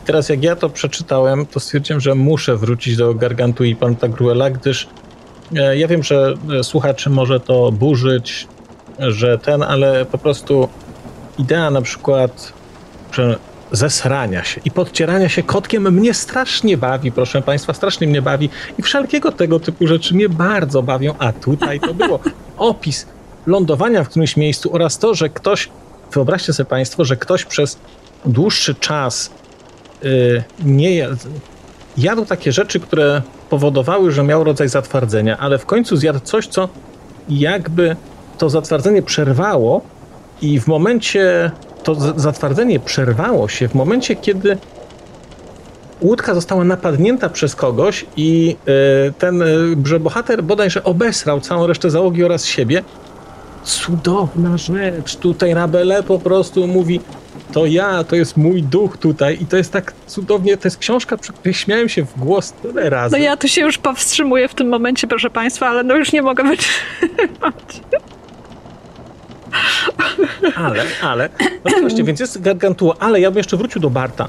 [0.07, 4.89] Teraz jak ja to przeczytałem, to stwierdziłem, że muszę wrócić do Gargantu i Pantagruela, gdyż
[5.57, 8.49] e, ja wiem, że e, słuchaczy może to burzyć,
[8.99, 10.69] że ten, ale po prostu
[11.39, 12.53] idea na przykład
[13.15, 13.39] że
[13.75, 18.83] zesrania się i podcierania się kotkiem mnie strasznie bawi, proszę państwa, strasznie mnie bawi i
[18.83, 22.21] wszelkiego tego typu rzeczy mnie bardzo bawią, a tutaj to było
[22.57, 23.07] opis
[23.47, 25.69] lądowania w którymś miejscu oraz to, że ktoś,
[26.13, 27.79] wyobraźcie sobie państwo, że ktoś przez
[28.25, 29.31] dłuższy czas
[30.05, 31.17] y, nie jadł,
[31.97, 36.69] jadł takie rzeczy, które powodowały, że miał rodzaj zatwardzenia, ale w końcu zjadł coś, co
[37.29, 37.97] jakby
[38.39, 39.83] to zatwardzenie przerwało
[40.43, 41.51] i w momencie
[41.85, 44.59] to zatwardzenie przerwało się w momencie, kiedy
[46.01, 48.57] łódka została napadnięta przez kogoś i
[49.09, 49.45] y, ten
[49.85, 52.83] że bohater bodajże obesrał całą resztę załogi oraz siebie
[53.65, 55.17] cudowna rzecz.
[55.17, 57.01] Tutaj Rabele po prostu mówi,
[57.53, 61.17] to ja, to jest mój duch tutaj i to jest tak cudownie, to jest książka,
[61.17, 63.17] przy której śmiałem się w głos tyle razy.
[63.17, 66.23] No ja tu się już powstrzymuję w tym momencie, proszę Państwa, ale no już nie
[66.23, 67.81] mogę wytrzymać.
[70.57, 71.29] Ale, ale,
[71.65, 74.29] no właśnie, więc jest Gargantua, ale ja bym jeszcze wrócił do Barta.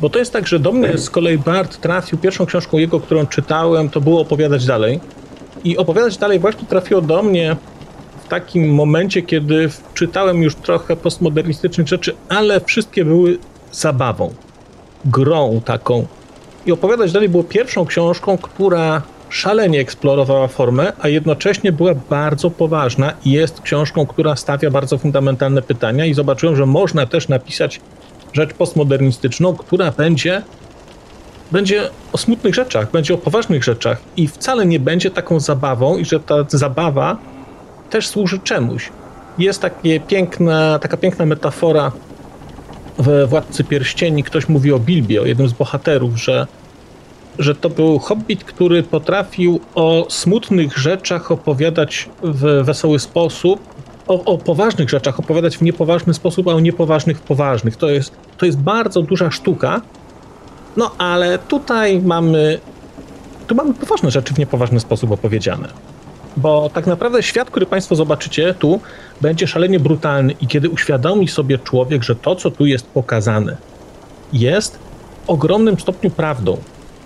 [0.00, 3.26] Bo to jest tak, że do mnie z kolei Bart trafił, pierwszą książką jego, którą
[3.26, 5.00] czytałem, to było Opowiadać Dalej.
[5.64, 7.56] I Opowiadać Dalej właśnie trafiło do mnie
[8.24, 13.38] w takim momencie, kiedy czytałem już trochę postmodernistycznych rzeczy, ale wszystkie były
[13.72, 14.34] zabawą,
[15.04, 16.06] grą taką.
[16.66, 23.12] I Opowiadać Dalej było pierwszą książką, która szalenie eksplorowała formę, a jednocześnie była bardzo poważna
[23.24, 27.80] i jest książką, która stawia bardzo fundamentalne pytania i zobaczyłem, że można też napisać
[28.32, 30.42] rzecz postmodernistyczną, która będzie
[31.52, 36.04] będzie o smutnych rzeczach, będzie o poważnych rzeczach i wcale nie będzie taką zabawą i
[36.04, 37.16] że ta zabawa
[37.90, 38.90] też służy czemuś.
[39.38, 41.92] Jest takie piękna, taka piękna metafora
[42.98, 44.22] w Władcy Pierścieni.
[44.22, 46.46] Ktoś mówi o Bilbie, o jednym z bohaterów, że
[47.38, 53.60] że to był hobbit, który potrafił o smutnych rzeczach opowiadać w wesoły sposób,
[54.08, 57.76] o, o, poważnych rzeczach opowiadać w niepoważny sposób, a o niepoważnych w poważnych.
[57.76, 59.80] To jest, to jest bardzo duża sztuka.
[60.76, 62.58] No ale tutaj mamy.
[63.46, 65.68] Tu mamy poważne rzeczy w niepoważny sposób opowiedziane.
[66.36, 68.80] Bo tak naprawdę świat, który Państwo zobaczycie tu,
[69.20, 73.56] będzie szalenie brutalny, i kiedy uświadomi sobie człowiek, że to, co tu jest pokazane,
[74.32, 74.78] jest
[75.26, 76.56] w ogromnym stopniu prawdą,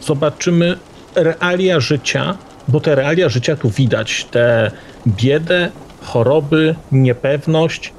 [0.04, 0.78] zobaczymy
[1.14, 2.36] realia życia,
[2.68, 4.70] bo te realia życia tu widać, te
[5.06, 5.70] biedę,
[6.02, 7.92] choroby, niepewność,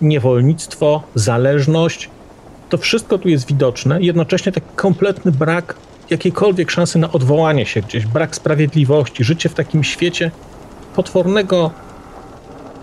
[0.00, 2.10] niewolnictwo, zależność.
[2.68, 5.74] To wszystko tu jest widoczne, jednocześnie taki kompletny brak
[6.10, 10.30] jakiejkolwiek szansy na odwołanie się gdzieś, brak sprawiedliwości, życie w takim świecie
[10.96, 11.70] potwornego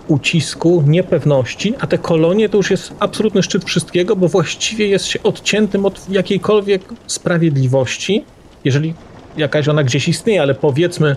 [0.08, 5.22] ucisku, niepewności, a te kolonie to już jest absolutny szczyt wszystkiego, bo właściwie jest się
[5.22, 8.24] odciętym od jakiejkolwiek sprawiedliwości,
[8.66, 8.94] jeżeli
[9.36, 11.16] jakaś ona gdzieś istnieje, ale powiedzmy,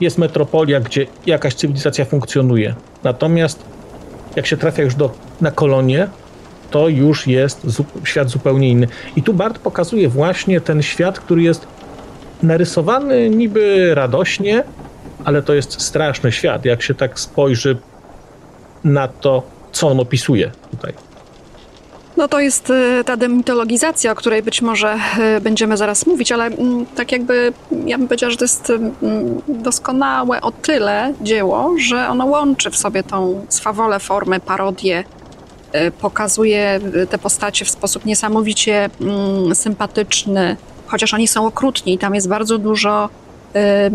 [0.00, 2.74] jest metropolia, gdzie jakaś cywilizacja funkcjonuje.
[3.02, 3.64] Natomiast
[4.36, 6.08] jak się trafia już do, na kolonie,
[6.70, 8.88] to już jest zu, świat zupełnie inny.
[9.16, 11.66] I tu Bart pokazuje właśnie ten świat, który jest
[12.42, 14.64] narysowany niby radośnie,
[15.24, 17.76] ale to jest straszny świat, jak się tak spojrzy
[18.84, 20.92] na to, co on opisuje tutaj.
[22.16, 24.98] No to jest y, ta demitologizacja, o której być może
[25.36, 27.52] y, będziemy zaraz mówić, ale mm, tak jakby
[27.86, 28.92] ja bym powiedziała, że to jest mm,
[29.48, 35.04] doskonałe o tyle dzieło, że ono łączy w sobie tą swawolę formy, parodię,
[35.74, 42.14] y, pokazuje te postacie w sposób niesamowicie mm, sympatyczny, chociaż oni są okrutni i tam
[42.14, 43.08] jest bardzo dużo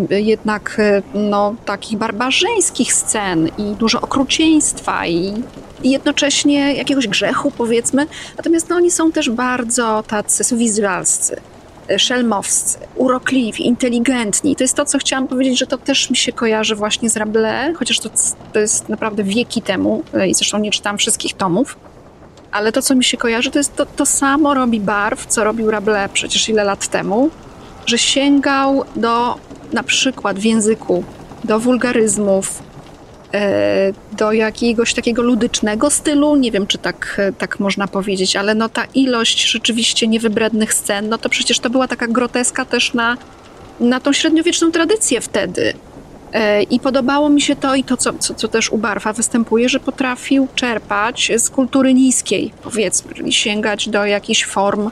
[0.09, 0.77] jednak
[1.13, 5.33] no, takich barbarzyńskich scen i dużo okrucieństwa i
[5.83, 8.07] i jednocześnie jakiegoś grzechu, powiedzmy.
[8.37, 11.41] Natomiast no, oni są też bardzo tacy suwizjalscy,
[11.89, 14.55] e, szelmowscy, urokliwi, inteligentni.
[14.55, 17.77] To jest to, co chciałam powiedzieć, że to też mi się kojarzy właśnie z Rabelais,
[17.77, 18.09] chociaż to,
[18.53, 21.77] to jest naprawdę wieki temu e, i zresztą nie czytam wszystkich tomów.
[22.51, 25.71] Ale to, co mi się kojarzy, to jest to, to samo robi Barw, co robił
[25.71, 27.29] Rabelais przecież ile lat temu,
[27.89, 29.35] że sięgał do
[29.73, 31.03] na przykład w języku
[31.43, 32.61] do wulgaryzmów,
[33.33, 36.35] E, do jakiegoś takiego ludycznego stylu.
[36.35, 41.17] Nie wiem, czy tak, tak można powiedzieć, ale no ta ilość rzeczywiście niewybrednych scen, no
[41.17, 43.17] to przecież to była taka groteska też na,
[43.79, 45.73] na tą średniowieczną tradycję wtedy.
[46.33, 49.69] E, I podobało mi się to i to, co, co, co też u Barfa występuje,
[49.69, 54.91] że potrafił czerpać z kultury niskiej, powiedzmy, czyli sięgać do jakichś form e,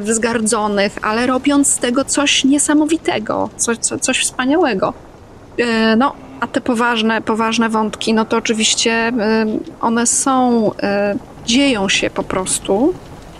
[0.00, 4.92] wzgardzonych, ale robiąc z tego coś niesamowitego, coś, coś wspaniałego.
[5.96, 9.12] No, a te poważne, poważne wątki, no to oczywiście
[9.80, 10.70] one są,
[11.46, 12.94] dzieją się po prostu.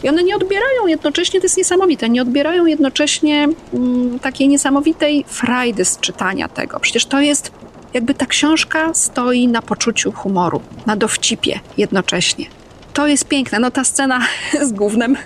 [0.04, 5.84] I one nie odbierają jednocześnie, to jest niesamowite, nie odbierają jednocześnie mm, takiej niesamowitej frajdy
[5.84, 6.80] z czytania tego.
[6.80, 7.52] Przecież to jest,
[7.94, 12.46] jakby ta książka stoi na poczuciu humoru, na dowcipie jednocześnie.
[12.92, 13.58] To jest piękne.
[13.58, 14.20] No ta scena
[14.68, 15.16] z głównym,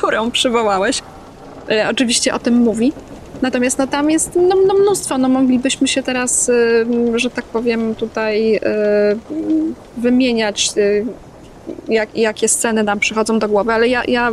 [0.00, 1.02] którą przywołałeś,
[1.70, 2.92] e, oczywiście o tym mówi.
[3.42, 7.94] Natomiast no, tam jest no, no mnóstwo, no moglibyśmy się teraz, y, że tak powiem,
[7.94, 8.60] tutaj y,
[9.96, 11.06] wymieniać, y,
[11.88, 14.32] jak, jakie sceny nam przychodzą do głowy, ale ja, ja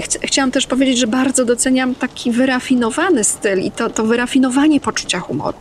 [0.00, 5.20] ch chciałam też powiedzieć, że bardzo doceniam taki wyrafinowany styl i to, to wyrafinowanie poczucia
[5.20, 5.58] humoru.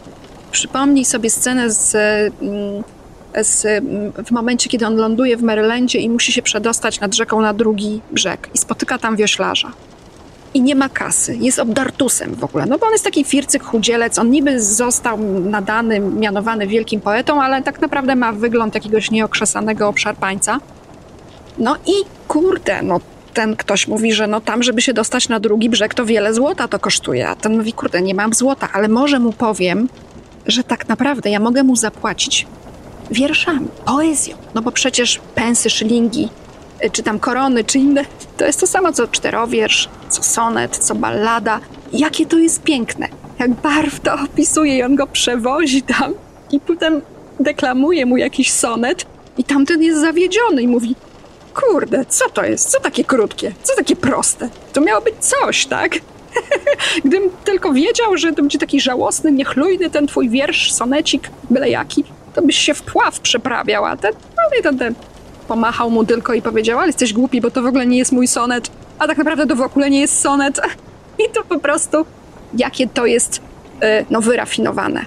[0.51, 1.97] Przypomnij sobie scenę z,
[3.43, 3.83] z,
[4.25, 8.01] w momencie, kiedy on ląduje w Marylandzie i musi się przedostać nad rzeką na drugi
[8.11, 9.71] brzeg i spotyka tam wioślarza
[10.53, 11.37] i nie ma kasy.
[11.41, 12.65] Jest obdartusem w ogóle.
[12.65, 14.19] No bo on jest taki fircyk, chudzielec.
[14.19, 20.59] On niby został nadany, mianowany wielkim poetą, ale tak naprawdę ma wygląd jakiegoś nieokrzesanego obszarpańca.
[21.57, 21.93] No i
[22.27, 22.99] kurde, no
[23.33, 26.67] ten ktoś mówi, że no tam, żeby się dostać na drugi brzeg, to wiele złota
[26.67, 27.29] to kosztuje.
[27.29, 29.89] A ten mówi, kurde, nie mam złota, ale może mu powiem,
[30.45, 32.47] że tak naprawdę ja mogę mu zapłacić
[33.11, 34.37] wierszami, poezją.
[34.55, 36.29] No bo przecież pensy, szylingi,
[36.85, 38.05] y, czy tam korony, czy inne,
[38.37, 41.59] to jest to samo co czterowiersz, co sonet, co ballada.
[41.93, 43.07] Jakie to jest piękne.
[43.39, 46.13] Jak barw to opisuje i on go przewozi tam
[46.51, 47.01] i potem
[47.39, 49.05] deklamuje mu jakiś sonet
[49.37, 50.95] i tamten jest zawiedziony i mówi
[51.53, 52.69] kurde, co to jest?
[52.69, 53.51] Co takie krótkie?
[53.63, 54.49] Co takie proste?
[54.73, 55.91] To miało być coś, tak?
[57.05, 62.03] Gdybym tylko wiedział, że to będzie taki żałosny, niechlujny ten twój wiersz, sonecik, byle jaki,
[62.37, 64.95] to byś się w pław przeprawiał, a ten, no i ten, ten
[65.47, 68.27] pomachał mu tylko i powiedział, ale jesteś głupi, bo to w ogóle nie jest mój
[68.27, 70.61] sonet, a tak naprawdę to w ogóle nie jest sonet.
[71.27, 72.05] I to po prostu,
[72.57, 73.41] jakie to jest,
[73.81, 75.05] e, no, wyrafinowane.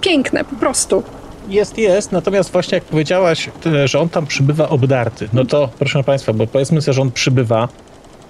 [0.00, 1.02] Piękne, po prostu.
[1.48, 6.04] Jest, jest, natomiast właśnie jak powiedziałaś, e, że on tam przybywa obdarty, no to proszę
[6.04, 7.68] Państwa, bo powiedzmy sobie, że on przybywa,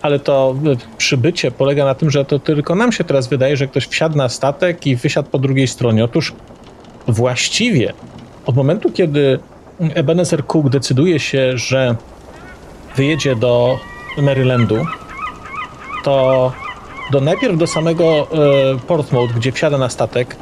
[0.02, 3.66] ale to e, przybycie polega na tym, że to tylko nam się teraz wydaje, że
[3.66, 6.04] ktoś wsiadł na statek i wysiadł po drugiej stronie.
[6.04, 6.32] Otóż
[7.06, 7.92] właściwie
[8.46, 9.38] od momentu, kiedy
[9.81, 11.96] Ebenezer Cook decyduje się, że
[12.96, 13.79] wyjedzie do
[14.18, 14.87] Marylandu,
[16.05, 16.53] to
[17.12, 18.26] do najpierw do samego e,
[18.79, 20.37] Portsmouth, gdzie wsiada na statek,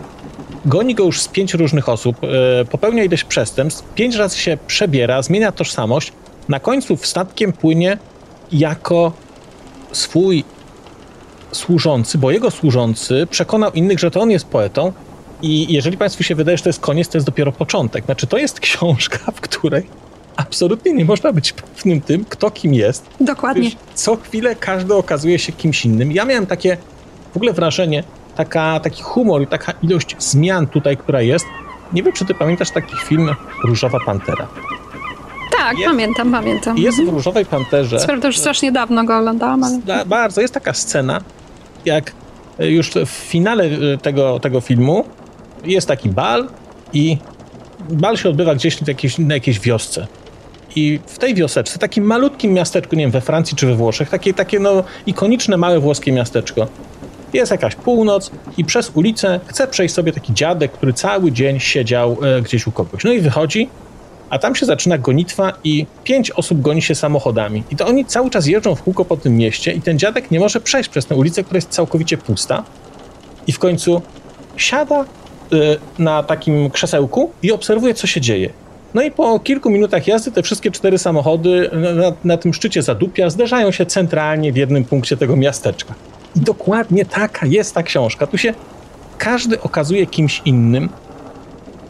[0.65, 5.23] goni go już z pięć różnych osób, e, popełnia ileś przestępstw, pięć razy się przebiera,
[5.23, 6.13] zmienia tożsamość,
[6.49, 7.99] na końcu statkiem płynie
[8.53, 9.13] jako
[9.93, 10.45] swój
[11.53, 14.93] służący, bo jego służący przekonał innych, że to on jest poetą
[15.43, 18.05] i jeżeli Państwu się wydaje, że to jest koniec, to jest dopiero początek.
[18.05, 19.87] Znaczy, to jest książka, w której
[20.37, 23.07] absolutnie nie można być pewnym tym, kto kim jest.
[23.21, 23.63] Dokładnie.
[23.63, 26.13] Wiesz, co chwilę każdy okazuje się kimś innym.
[26.13, 26.77] Ja miałem takie
[27.33, 28.05] w ogóle wrażenie,
[28.37, 31.47] taka, taki humor i taka ilość zmian tutaj, która jest.
[31.93, 34.49] Nie wiem, czy ty pamiętasz taki film Różowa Pantera.
[35.59, 36.79] Tak, Jest- pamiętam, pamiętam.
[36.79, 37.99] Jest w Różowej Panterze...
[37.99, 40.05] Co prawda już strasznie dawno go oglądałam, ale...
[40.07, 40.41] Bardzo.
[40.41, 41.21] Jest taka scena,
[41.85, 42.13] jak
[42.59, 45.05] e, już w finale e, tego, tego filmu
[45.65, 46.49] jest taki bal
[46.93, 47.19] i
[47.91, 50.07] bal się odbywa gdzieś w jakiejś, na jakiejś wiosce.
[50.77, 54.35] I w tej wioseczce, takim malutkim miasteczku, nie wiem, we Francji czy we Włoszech, takie,
[54.35, 56.67] takie no ikoniczne, małe włoskie miasteczko.
[57.33, 62.17] Jest jakaś północ i przez ulicę chce przejść sobie taki dziadek, który cały dzień siedział
[62.23, 63.05] e, gdzieś u kogoś.
[63.05, 63.69] No i wychodzi,
[64.31, 67.63] a tam się zaczyna gonitwa i pięć osób goni się samochodami.
[67.71, 70.41] I to oni cały czas jeżdżą w kółko po tym mieście i ten dziadek nie
[70.41, 72.65] może przejść przez tę ulicę, która jest całkowicie pusta.
[73.47, 74.03] I w końcu
[74.57, 75.05] siada
[75.99, 78.51] na takim krzesełku i obserwuje, co się dzieje.
[78.95, 83.31] No i po kilku minutach jazdy te wszystkie cztery samochody na, na, tym szczycie zadupia
[83.31, 85.95] zderzają się centralnie w jednym punkcie tego miasteczka.
[86.37, 88.27] I dokładnie taka jest ta książka.
[88.27, 88.55] Tu się
[89.19, 90.89] każdy okazuje kimś innym.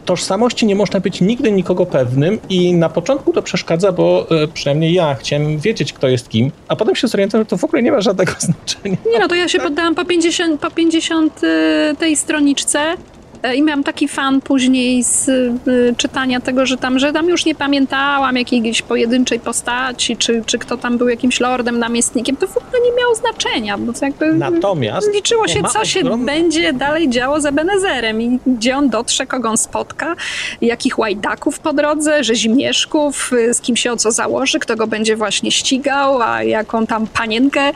[0.05, 4.93] Tożsamości nie można być nigdy nikogo pewnym i na początku to przeszkadza, bo e, przynajmniej
[4.93, 7.91] ja chciałem wiedzieć, kto jest kim, a potem się zorientowałem, że to w ogóle nie
[7.91, 8.97] ma żadnego znaczenia.
[9.13, 13.18] Nie no, to ja się poddałam po 50, po 50 y, tej stroniczce y,
[13.55, 17.55] i miałam taki fan później z y, czytania tego, że tam, że tam już nie
[17.55, 22.35] pamiętałam jakiejś pojedynczej postaci, czy, czy kto tam był jakimś lordem, namiestnikiem.
[22.35, 26.25] To w ogóle nie miało znaczenia, bo to jakby Natomiast liczyło się, co się ogromny-
[26.25, 30.15] będzie dalej działo za Benezerem i gdzie on dotrze, kogo on spotka,
[30.61, 35.15] jakich łajdaków po drodze, rzezimieszków, y, z kim się o co założy, kto go będzie
[35.15, 37.71] właśnie ścigał, a jaką tam panienkę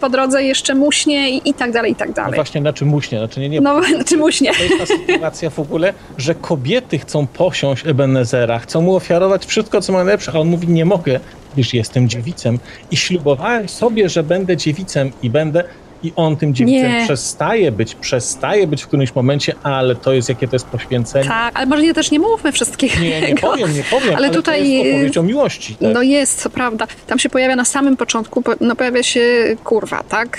[0.00, 2.34] po drodze jeszcze muśnie i, i tak dalej, i tak No dalej.
[2.34, 3.18] właśnie, na czym muśnie?
[3.18, 3.60] Znaczy nie, nie.
[3.60, 4.52] No, czy muśnie?
[4.54, 9.80] To jest ta sytuacja w ogóle, że kobiety chcą posiąść Ebenezera, chcą mu ofiarować wszystko,
[9.80, 11.20] co ma najlepsze, a on mówi, nie mogę,
[11.54, 12.58] gdyż jestem dziewicem.
[12.90, 15.64] I ślubowałem sobie, że będę dziewicem i będę...
[16.04, 17.04] I on tym dziewicem Nie.
[17.04, 21.28] przestaje być, przestaje być w którymś momencie, ale to jest, jakie to jest poświęcenie.
[21.28, 22.94] Tak, ale może nie też nie mówmy wszystkiego.
[23.00, 25.74] Nie, nie powiem, nie powiem, ale, Ale tutaj, to jest y, opowieść o miłości.
[25.76, 25.94] Tak?
[25.94, 26.86] No jest, co prawda.
[27.06, 30.38] Tam się pojawia na samym początku, po- no pojawia się kurwa, tak?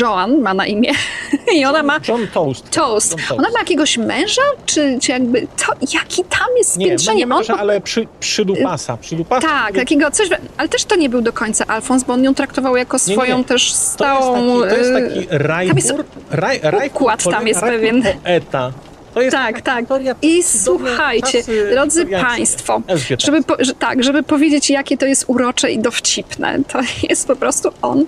[0.00, 0.90] Joan ma na imię
[1.56, 2.70] i ona ma John Toast.
[2.70, 3.10] toast.
[3.10, 3.38] John Toast.
[3.40, 4.42] Ona ma jakiegoś męża?
[4.66, 7.18] Czy, czy jakby, to, jaki tam jest Nie, no spiętrzenie?
[7.18, 8.96] nie on może, po- ale przy, przydupasa.
[8.96, 12.34] przydupasa Tak, takiego coś, ale też to nie był do końca Alfons, bo on ją
[12.34, 13.22] traktował jako Nie, nie.
[13.22, 14.60] swoją też stałą...
[14.68, 15.94] to jest y, taki rajbur, jest
[16.30, 18.02] raj, rajbur, układ tam jest pewien.
[18.02, 18.72] poeta.
[19.14, 19.84] To jest Tak, tak.
[20.22, 22.06] I słuchajcie, drodzy.
[22.06, 22.82] Państwo,
[23.18, 27.36] żeby po, że, tak, żeby powiedzieć, jakie to jest urocze i dowcipne, to jest po
[27.36, 28.04] prostu on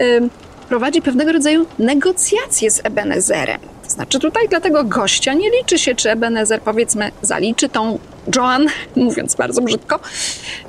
[0.00, 0.30] ym,
[0.68, 3.60] prowadzi pewnego rodzaju negocjacje z Ebenezerem.
[3.84, 7.98] To znaczy tutaj dla tego gościa nie liczy się, czy Ebenezer powiedzmy zaliczy tą
[8.36, 8.66] Joan,
[8.96, 9.98] mówiąc bardzo brzydko,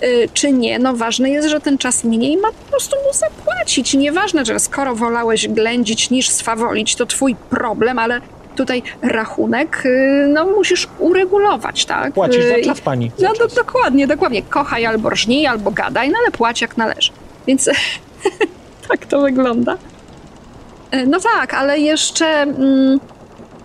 [0.04, 0.80] y, czy nie.
[0.80, 3.94] No ważne jest, że ten czas minie i ma po prostu mu zapłacić.
[3.94, 8.22] Nieważne, że skoro wolałeś ględzić niż swawolić, to twój problem, ale
[8.56, 12.14] tutaj rachunek y, no musisz uregulować, tak?
[12.14, 13.12] Płacisz za Y, czas pani.
[13.18, 13.54] Za no czas.
[13.54, 14.42] dokładnie, dokładnie.
[14.42, 17.12] Kochaj albo rżnij, albo gadaj, no ale płać jak należy.
[17.48, 17.70] Więc
[18.90, 19.78] tak to wygląda.
[21.08, 23.00] No tak, ale jeszcze mm,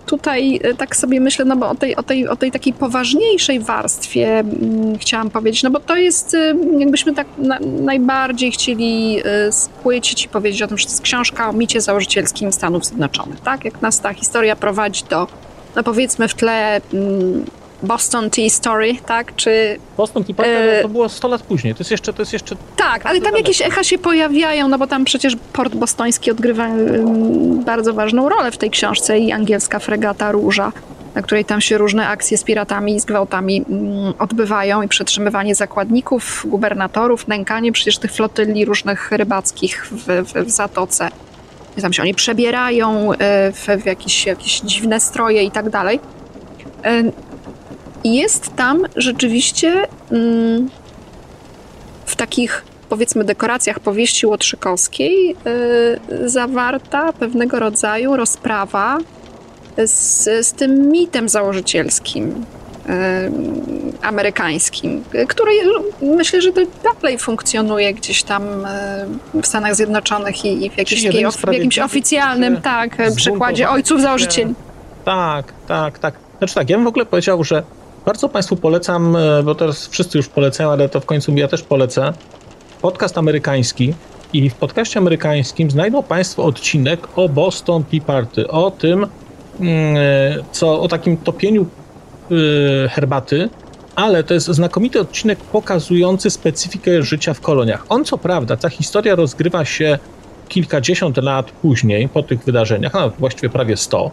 [0.07, 3.61] tutaj e, tak sobie myślę, no bo o tej, o tej, o tej takiej poważniejszej
[3.61, 9.53] warstwie mm, chciałam powiedzieć, no bo to jest, e, jakbyśmy tak na, najbardziej chcieli e,
[9.53, 13.65] spłycić i powiedzieć o tym, że to jest książka o micie założycielskim Stanów Zjednoczonych, tak?
[13.65, 15.27] Jak nas ta historia prowadzi do,
[15.77, 17.45] no powiedzmy w tle mm,
[17.83, 19.37] Boston Tea Story, tak?
[19.37, 21.75] Czy Boston Tea Party e, to było 100 lat później.
[21.75, 23.39] To jest jeszcze, to jest jeszcze tak, ale tam daleko.
[23.39, 26.69] jakieś echa się pojawiają, no bo tam przecież port bostoński odgrywa
[27.65, 30.73] bardzo ważną rolę w tej książce i angielska fregata Róża,
[31.15, 35.55] na której tam się różne akcje z piratami i z gwałtami ym, odbywają i przetrzymywanie
[35.55, 41.09] zakładników, gubernatorów, nękanie przecież tych flotyli różnych rybackich w, w, w zatoce.
[41.77, 43.17] I tam się oni przebierają y,
[43.53, 46.01] w, w jakieś, jakieś dziwne stroje i tak dalej.
[48.15, 49.83] Jest tam rzeczywiście
[50.13, 50.69] mm,
[52.05, 55.37] w takich powiedzmy dekoracjach powieści łotrzykowskiej
[56.23, 58.99] y, zawarta pewnego rodzaju rozprawa
[59.85, 65.53] z, z tym mitem założycielskim y, amerykańskim, który
[66.03, 66.51] myślę, że
[67.03, 68.43] dalej funkcjonuje gdzieś tam
[69.35, 74.55] y, w Stanach Zjednoczonych i, i w, w jakimś oficjalnym tak, przykładzie ojców założycieli.
[75.05, 76.15] Tak, tak, tak.
[76.39, 77.63] Znaczy tak, ja bym w ogóle powiedział, że
[78.07, 81.63] bardzo Państwu polecam, e, bo teraz wszyscy już polecają, ale to w końcu ja też
[81.63, 82.13] polecę,
[82.83, 83.95] podcast amerykański.
[84.33, 89.07] I w podcaście amerykańskim znajdą Państwo odcinek o Boston Tea Party, o tym,
[89.61, 91.67] mm, e, co, o takim topieniu
[92.31, 93.49] e, herbaty,
[93.97, 97.87] ale to jest znakomity odcinek pokazujący specyfikę życia w koloniach.
[97.89, 99.99] On co prawda, ta historia rozgrywa się
[100.49, 104.11] kilkadziesiąt lat później, po tych wydarzeniach, no właściwie prawie 100,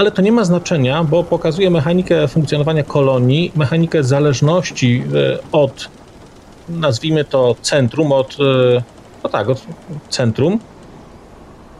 [0.00, 5.88] ale to nie ma znaczenia, bo pokazuje mechanikę funkcjonowania kolonii, mechanikę zależności e, od,
[6.68, 8.82] nazwijmy to centrum, od, e,
[9.22, 9.62] no tak, od
[10.08, 10.58] centrum.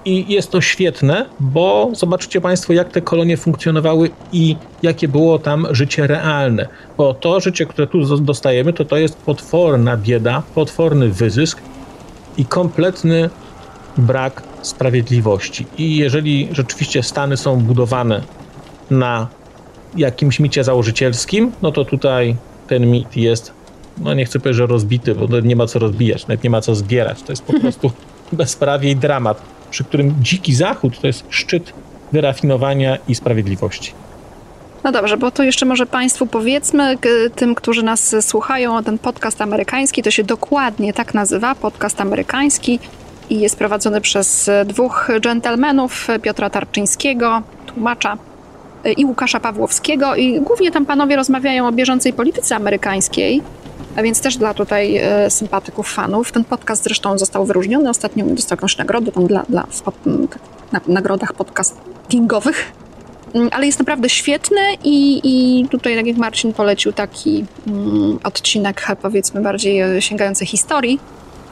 [0.04, 5.66] I jest to świetne, bo zobaczycie Państwo, jak te kolonie funkcjonowały i jakie było tam
[5.70, 6.68] życie realne.
[6.96, 11.60] Bo to życie, które tu dostajemy, to to jest potworna bieda, potworny wyzysk
[12.36, 13.30] i kompletny
[13.96, 15.66] brak sprawiedliwości.
[15.78, 18.22] I jeżeli rzeczywiście Stany są budowane
[18.90, 19.26] na
[19.96, 22.36] jakimś micie założycielskim, no to tutaj
[22.68, 23.52] ten mit jest,
[23.98, 26.74] no nie chcę powiedzieć, że rozbity, bo nie ma co rozbijać, nawet nie ma co
[26.74, 27.22] zbierać.
[27.22, 27.92] To jest po prostu
[28.32, 31.72] bezprawie i dramat, przy którym dziki zachód to jest szczyt
[32.12, 33.92] wyrafinowania i sprawiedliwości.
[34.84, 36.98] No dobrze, bo to jeszcze może Państwu powiedzmy,
[37.34, 42.78] tym, którzy nas słuchają, ten podcast amerykański to się dokładnie tak nazywa, podcast amerykański
[43.30, 48.16] i jest prowadzony przez dwóch dżentelmenów, Piotra Tarczyńskiego, tłumacza
[48.84, 53.42] e, i Łukasza Pawłowskiego i głównie tam panowie rozmawiają o bieżącej polityce amerykańskiej,
[53.96, 56.32] a więc też dla tutaj e, sympatyków, fanów.
[56.32, 59.66] Ten podcast zresztą został wyróżniony, ostatnio dostał jakąś nagrodę tam dla, dla
[60.30, 60.40] tak,
[60.72, 62.72] na nagrodach podcastingowych.
[63.34, 68.86] Mm, ale jest naprawdę świetny i, i tutaj, tak jak Marcin polecił, taki mm, odcinek
[69.02, 71.00] powiedzmy bardziej e, sięgający historii,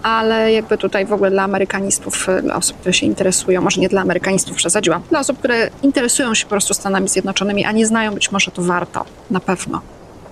[0.02, 3.88] ale jakby tutaj w ogóle dla amerykanistów, e, dla osób, które się interesują, może nie
[3.88, 8.14] dla amerykanistów przesadziłam, dla osób, które interesują się po prostu Stanami Zjednoczonymi, a nie znają,
[8.14, 9.80] być może to warto, na pewno.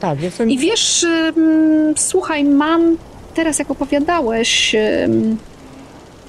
[0.00, 0.50] Tak, jestem...
[0.50, 2.96] I wiesz, ym, słuchaj, mam
[3.34, 5.38] teraz jak opowiadałeś ym,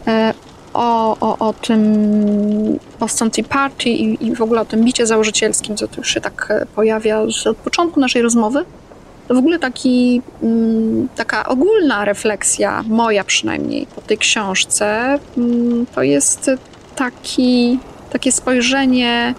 [0.07, 0.33] e,
[0.73, 5.77] o, o, o tym Boston Tea Party i, i w ogóle o tym bicie założycielskim,
[5.77, 8.65] co tu już się tak e, pojawia od początku naszej rozmowy,
[9.27, 16.03] to w ogóle taki, ym, taka ogólna refleksja, moja przynajmniej, po tej książce, ym, to
[16.03, 16.51] jest
[16.95, 17.79] taki,
[18.11, 19.33] takie spojrzenie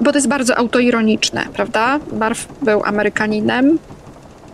[0.00, 2.00] bo to jest bardzo autoironiczne, prawda?
[2.12, 3.78] Barf był Amerykaninem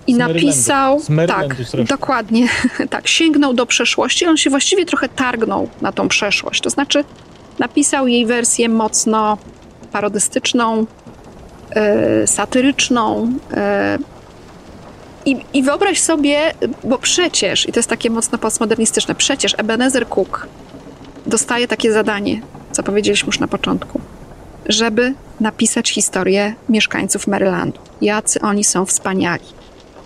[0.07, 1.01] i Z napisał.
[1.29, 1.57] Tak,
[1.87, 2.49] dokładnie.
[2.91, 4.27] tak, sięgnął do przeszłości.
[4.27, 6.61] On się właściwie trochę targnął na tą przeszłość.
[6.61, 7.05] To znaczy,
[7.59, 9.39] napisał jej wersję mocno
[9.93, 10.87] parodystyczną,
[12.21, 13.33] yy, satyryczną.
[13.51, 14.18] Yy,
[15.31, 16.55] i, I wyobraź sobie,
[16.85, 20.47] bo przecież, i to jest takie mocno postmodernistyczne, przecież Ebenezer Cook
[21.27, 22.41] dostaje takie zadanie,
[22.73, 24.01] co powiedzieliśmy już na początku
[24.69, 27.79] żeby napisać historię mieszkańców Marylandu.
[28.01, 29.45] Jacy oni są wspaniali,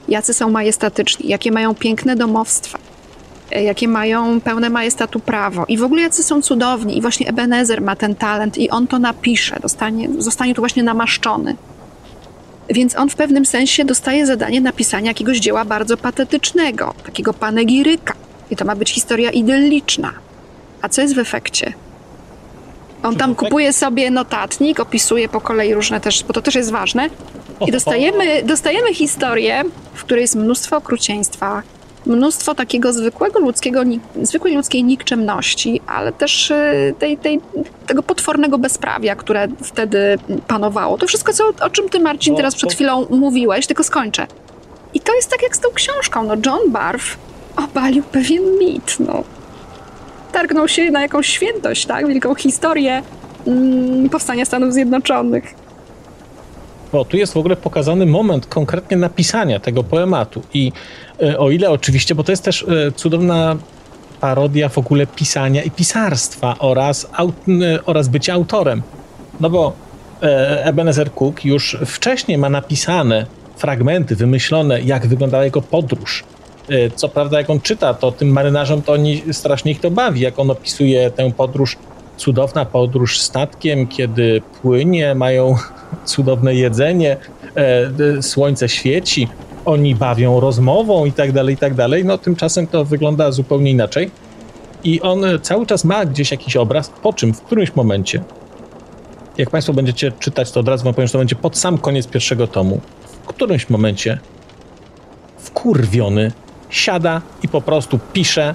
[0.09, 2.79] jacy są majestatyczni, jakie mają piękne domowstwa,
[3.51, 6.99] e, jakie mają pełne majestatu prawo i w ogóle jacy są cudowni.
[6.99, 11.57] I właśnie Ebenezer ma ten talent i on to napisze, dostanie, zostanie tu właśnie namaszczony.
[12.73, 18.15] Więc on w pewnym sensie dostaje zadanie napisania jakiegoś dzieła bardzo patetycznego, takiego panegiryka.
[18.51, 20.13] I to ma być historia idylliczna.
[20.83, 21.73] A co jest w efekcie?
[23.03, 27.11] On tam kupuje sobie notatnik, opisuje po kolei różne też, bo to też jest ważne.
[27.67, 29.63] I dostajemy, dostajemy historię,
[29.95, 31.63] w której jest mnóstwo okrucieństwa,
[32.07, 33.81] mnóstwo takiego zwykłego ludzkiego,
[34.23, 37.41] zwykłej ludzkiej nikczemności, ale też y, tej, tej,
[37.87, 40.99] tego potwornego bezprawia, które wtedy panowało.
[40.99, 44.27] To wszystko, co, o czym ty, Marcin, No, teraz przed chwilą mówiłeś, tylko skończę.
[44.95, 46.23] I to jest tak jak z tą książką.
[46.23, 47.07] No, John Barth
[47.57, 48.97] obalił pewien mit.
[49.01, 49.25] No.
[50.33, 52.09] Targnął się na jakąś świętość, tak?
[52.09, 53.03] Wielką historię
[53.47, 55.62] mm, powstania Stanów Zjednoczonych.
[56.93, 60.43] Bo tu jest w ogóle pokazany moment konkretnie napisania tego poematu.
[60.55, 60.73] I
[61.23, 63.57] e, o ile oczywiście, bo to jest też e, cudowna
[64.21, 68.83] parodia w ogóle pisania i pisarstwa oraz, aut, e, oraz bycia autorem.
[69.41, 69.73] No bo
[70.65, 73.27] Ebenezer Cook już wcześniej ma napisane
[73.57, 76.25] fragmenty, wymyślone, jak wyglądała jego podróż.
[76.97, 80.39] Co prawda, jak on czyta, to tym marynarzom to oni, strasznie ich to bawi, jak
[80.39, 81.77] on opisuje tę podróż,
[82.23, 85.57] cudowna podróż statkiem, kiedy płynie, mają
[86.05, 87.17] cudowne jedzenie,
[87.57, 89.29] e, słońce świeci,
[89.65, 92.05] oni bawią rozmową i tak dalej, i tak dalej.
[92.05, 94.11] No tymczasem to wygląda zupełnie inaczej.
[94.85, 98.23] I on cały czas ma gdzieś jakiś obraz, po czym w którymś momencie,
[99.39, 102.07] jak Państwo będziecie czytać, to od razu Wam powiem, że to będzie pod sam koniec
[102.07, 102.81] pierwszego tomu.
[103.23, 104.19] W którymś momencie
[105.39, 106.33] wkurwiony
[106.71, 108.55] siada i po prostu pisze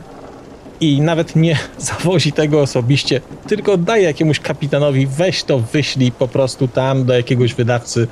[0.80, 6.68] i nawet nie zawozi tego osobiście, tylko daje jakiemuś kapitanowi, weź to, wyślij po prostu
[6.68, 8.08] tam do jakiegoś wydawcy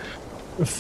[0.60, 0.78] w,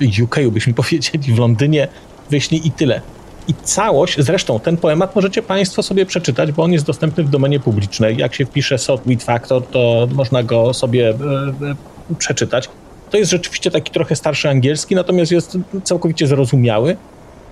[0.00, 1.88] w UK, byśmy powiedzieli, w Londynie,
[2.30, 3.00] wyślij i tyle.
[3.48, 7.60] I całość, zresztą ten poemat możecie Państwo sobie przeczytać, bo on jest dostępny w domenie
[7.60, 8.16] publicznej.
[8.16, 12.68] Jak się wpisze Wheat Factor, to można go sobie e, e, przeczytać.
[13.10, 16.96] To jest rzeczywiście taki trochę starszy angielski, natomiast jest całkowicie zrozumiały.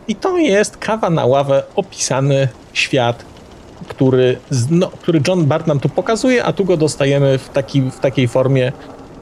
[0.08, 3.24] I to jest kawa na ławę opisany świat,
[3.94, 4.38] który,
[4.70, 8.28] no, który John Bart nam tu pokazuje, a tu go dostajemy w, taki, w takiej
[8.28, 8.72] formie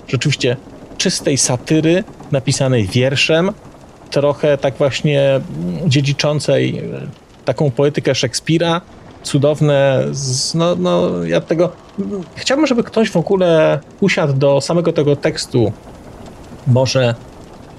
[0.09, 0.57] rzeczywiście
[0.99, 3.53] czystej satyry, napisanej wierszem,
[4.11, 5.41] trochę tak właśnie
[5.87, 6.83] dziedziczącej e,
[7.45, 8.81] taką poetykę Szekspira,
[9.23, 11.73] cudowne, z, no, no ja tego,
[12.35, 15.73] chciałbym, żeby ktoś w ogóle usiadł do samego tego tekstu,
[16.67, 17.15] może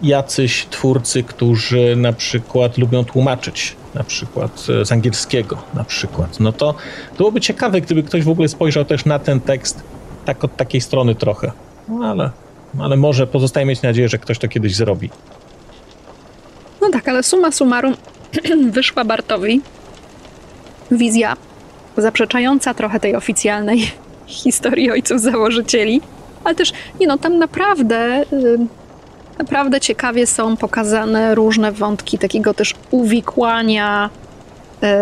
[0.04, 6.39] jacyś twórcy, którzy na przykład lubią tłumaczyć, na przykład e, z angielskiego, na przykład.
[6.39, 6.76] No to
[7.18, 9.84] byłoby ciekawe, gdyby ktoś w ogóle spojrzał też na ten tekst
[10.26, 11.52] tak od takiej strony trochę.
[11.88, 12.32] No ale,
[12.80, 15.10] ale może pozostaje mieć nadzieję, że ktoś to kiedyś zrobi.
[16.82, 17.96] No tak, ale summa summarum
[18.72, 19.62] wyszła Bartowi
[20.92, 21.36] wizja
[21.98, 23.92] zaprzeczająca trochę tej oficjalnej
[24.28, 26.02] historii ojców założycieli,
[26.44, 28.58] ale też, nie no, tam naprawdę, y,
[29.42, 34.10] naprawdę ciekawie są pokazane różne wątki takiego też uwikłania,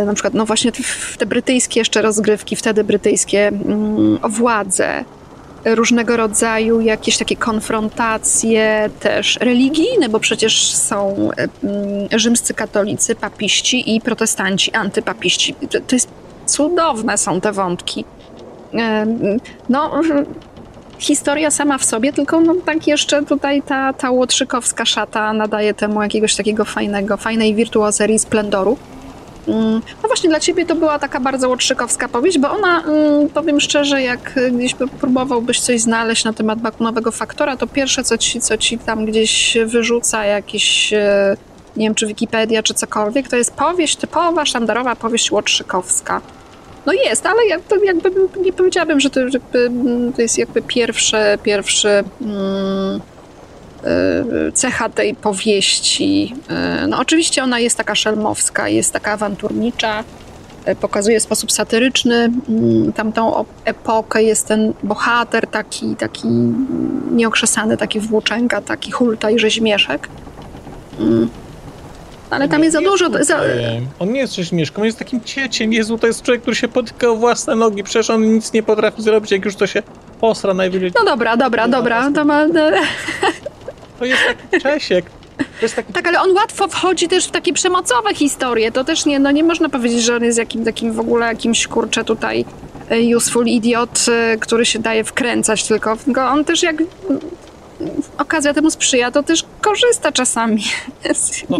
[0.02, 5.04] y, na przykład, no właśnie w te brytyjskie jeszcze rozgrywki, wtedy brytyjskie mm, o władzę,
[5.66, 13.96] różnego rodzaju jakieś takie konfrontacje też religijne, bo przecież są e, mm, rzymscy katolicy, papiści
[13.96, 15.54] i protestanci, antypapiści.
[15.54, 16.10] To- To jest
[16.46, 18.06] cudowne są te wątki.
[18.74, 19.06] E,
[19.70, 19.92] No,
[21.00, 26.02] historia sama w sobie, tylko no, tak jeszcze tutaj ta, ta łotrzykowska szata nadaje temu
[26.04, 28.78] jakiegoś takiego fajnego, fajnej wirtuozerii, splendoru.
[29.47, 33.60] Mm, No właśnie dla ciebie to była taka bardzo łotrzykowska powieść, bo ona, mm, powiem
[33.60, 38.41] szczerze, jak gdzieś by próbowałbyś coś znaleźć na temat bakunowego faktora, to pierwsze, co ci,
[38.41, 41.38] co ci tam gdzieś wyrzuca jakiś, e,
[41.78, 46.22] nie wiem, czy Wikipedia, czy cokolwiek, to jest powieść typowa, sztandarowa powieść łotrzykowska.
[46.86, 48.11] No jest, ale jakby, jakby
[48.41, 53.01] nie powiedziałabym, że to, jakby, mm, to jest jakby pierwsze, pierwszy mm,
[54.47, 56.36] y, cecha tej powieści.
[56.84, 60.03] Y, No oczywiście ona jest taka szelmowska, jest taka awanturnicza,
[60.67, 62.15] y, pokazuje w sposób satyryczny
[62.49, 66.27] mm, tamtą epokę, jest ten bohater taki, taki
[67.11, 70.09] nieokrzesany, taki włóczęga, taki hulta i rzeźmieszek.
[72.30, 73.09] Ale tam jest za dużo...
[73.23, 73.39] Za,
[73.99, 75.73] On nie jest rzeźmieszką, on jest takim cieciem.
[75.73, 77.84] Jezu, to jest człowiek, który się potyka o własne nogi.
[77.84, 79.84] Przecież on nic nie potrafi zrobić, jak już to się
[80.19, 80.91] posra najwyżej.
[80.95, 82.11] no dobra, dobra, dobra.
[82.15, 82.45] To ma,
[83.99, 85.05] To jest taki Czesiek.
[85.38, 88.71] To jest taki Tak, ale on łatwo wchodzi też w takie przemocowe historie.
[88.71, 91.67] To też nie, no nie można powiedzieć, że on jest jakim takim w ogóle jakimś
[91.67, 92.45] kurczę tutaj
[92.89, 95.97] e, useful idiot, e, który się daje wkręcać tylko.
[96.05, 96.75] Tylko on też jak
[98.17, 100.63] okazja temu sprzyja, to też korzysta czasami
[101.13, 101.57] z No,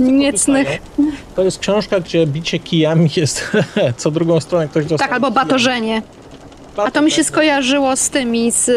[0.00, 0.66] niecnych.
[0.66, 1.12] korzystają.
[1.36, 3.50] To jest książka, gdzie bicie kijami jest
[3.96, 4.98] co drugą stronę ktoś dostanie.
[5.08, 6.02] Tak, albo batorzenie.
[6.76, 8.68] A to mi się skojarzyło z tymi, z,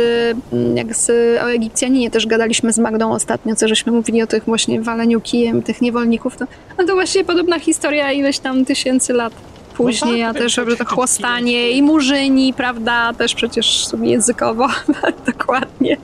[0.53, 1.09] mm, jak z,
[1.43, 5.63] o Egipcjaninie też gadaliśmy z Magdą ostatnio, co żeśmy mówili o tych właśnie waleniu kijem,
[5.63, 6.45] tych niewolników, to,
[6.77, 9.33] no to właśnie podobna historia ileś tam tysięcy lat
[9.77, 14.67] później, tak, a też to to chłostanie i murzyni, prawda, też przecież językowo
[15.31, 15.97] dokładnie.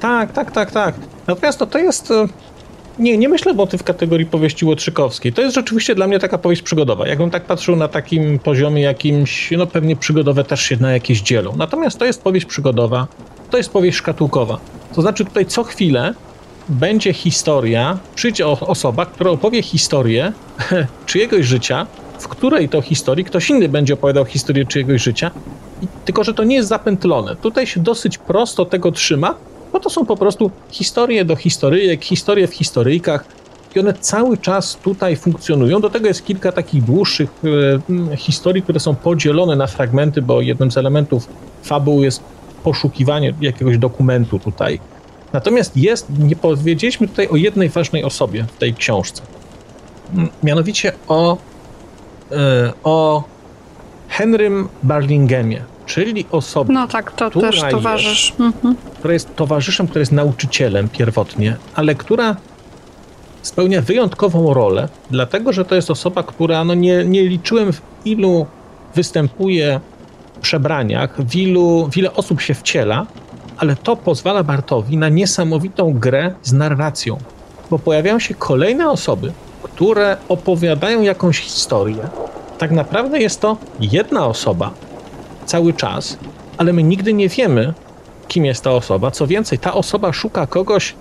[0.00, 0.94] Tak, tak, tak, tak.
[1.26, 2.10] Natomiast no, to jest.
[2.10, 2.26] e,
[2.98, 5.32] Nie, nie myślę o tym w kategorii powieści Łotrzykowskiej.
[5.32, 7.08] To jest rzeczywiście dla mnie taka powieść przygodowa.
[7.08, 11.52] Jakbym tak patrzył na takim poziomie jakimś, no pewnie przygodowe też się na jakieś dzielą.
[11.56, 13.06] Natomiast to jest powieść przygodowa,
[13.50, 14.58] to jest powieść szkatułkowa.
[14.94, 16.14] To znaczy tutaj co chwilę
[16.68, 20.32] będzie historia, przyjdzie osoba, która opowie historię
[21.06, 21.86] czyjegoś życia,
[22.18, 25.30] w której to historii ktoś inny będzie opowiadał historię czyjegoś życia,
[26.04, 27.36] tylko że to nie jest zapętlone.
[27.36, 29.34] Tutaj się dosyć prosto tego trzyma,
[29.72, 33.24] bo to są po prostu historie do historyjek, historie w historyjkach
[33.76, 35.80] i one cały czas tutaj funkcjonują.
[35.80, 37.30] Do tego jest kilka takich dłuższych
[38.12, 41.28] e, historii, które są podzielone na fragmenty, bo jednym z elementów
[41.62, 42.22] fabuły jest
[42.64, 44.80] poszukiwanie jakiegoś dokumentu tutaj.
[45.32, 49.22] Natomiast jest, nie powiedzieliśmy tutaj o jednej ważnej osobie w tej książce.
[50.42, 51.36] Mianowicie o,
[52.32, 53.24] e, o
[54.08, 55.62] Henrym Barlingemie,
[55.94, 57.70] czyli osobie, No tak, to Która też jest?
[57.70, 58.32] towarzysz.
[58.40, 58.76] Mhm.
[58.98, 62.36] która jest towarzyszem, który jest nauczycielem pierwotnie, ale która
[63.42, 68.46] spełnia wyjątkową rolę, dlatego że to jest osoba, która no nie, nie liczyłem w ilu
[68.94, 69.80] występuje
[70.40, 73.06] przebraniach, w ilu, w ile osób się wciela,
[73.58, 77.18] ale to pozwala Bartowi na niesamowitą grę z narracją,
[77.70, 79.32] bo pojawiają się kolejne osoby,
[79.62, 82.02] które opowiadają jakąś historię.
[82.58, 84.70] Tak naprawdę jest to jedna osoba
[85.50, 86.18] cały czas,
[86.58, 87.74] ale my nigdy nie wiemy,
[88.28, 89.10] kim jest ta osoba.
[89.10, 90.94] Co więcej, ta osoba szuka kogoś,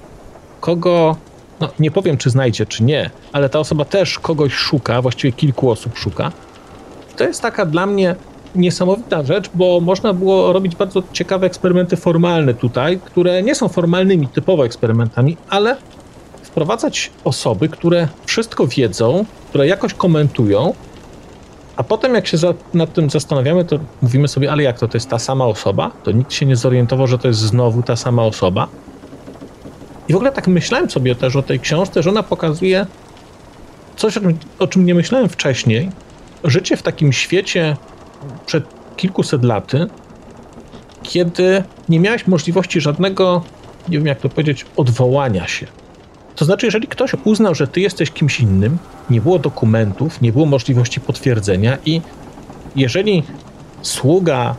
[0.60, 1.16] kogo,
[1.60, 5.72] no nie powiem, czy znajdzie, czy nie, ale ta osoba też kogoś szuka, właściwie kilku
[5.72, 6.32] osób szuka.
[7.18, 8.16] To jest taka dla mnie
[8.56, 14.28] niesamowita rzecz, bo można było robić bardzo ciekawe eksperymenty formalne tutaj, które nie są formalnymi
[14.28, 15.78] typowo eksperymentami, ale
[16.44, 20.74] wprowadzać osoby, które wszystko wiedzą, które jakoś komentują,
[21.80, 24.98] a potem jak się za, nad tym zastanawiamy, to mówimy sobie, ale jak to, to
[24.98, 25.92] jest ta sama osoba?
[26.04, 28.68] To nikt się nie zorientował, że to jest znowu ta sama osoba.
[30.08, 32.86] I w ogóle tak myślałem sobie też o tej książce, że ona pokazuje
[33.96, 35.90] coś, o czym, o czym nie myślałem wcześniej.
[36.44, 37.78] Życie w takim świecie
[38.46, 38.64] przed
[38.98, 39.88] kilkuset laty,
[41.04, 43.44] kiedy nie miałeś możliwości żadnego,
[43.90, 45.68] nie wiem jak to powiedzieć, odwołania się.
[46.40, 48.78] To znaczy, jeżeli ktoś uznał, że ty jesteś kimś innym,
[49.10, 52.02] nie było dokumentów, nie było możliwości potwierdzenia i
[52.76, 53.24] jeżeli
[53.82, 54.56] sługa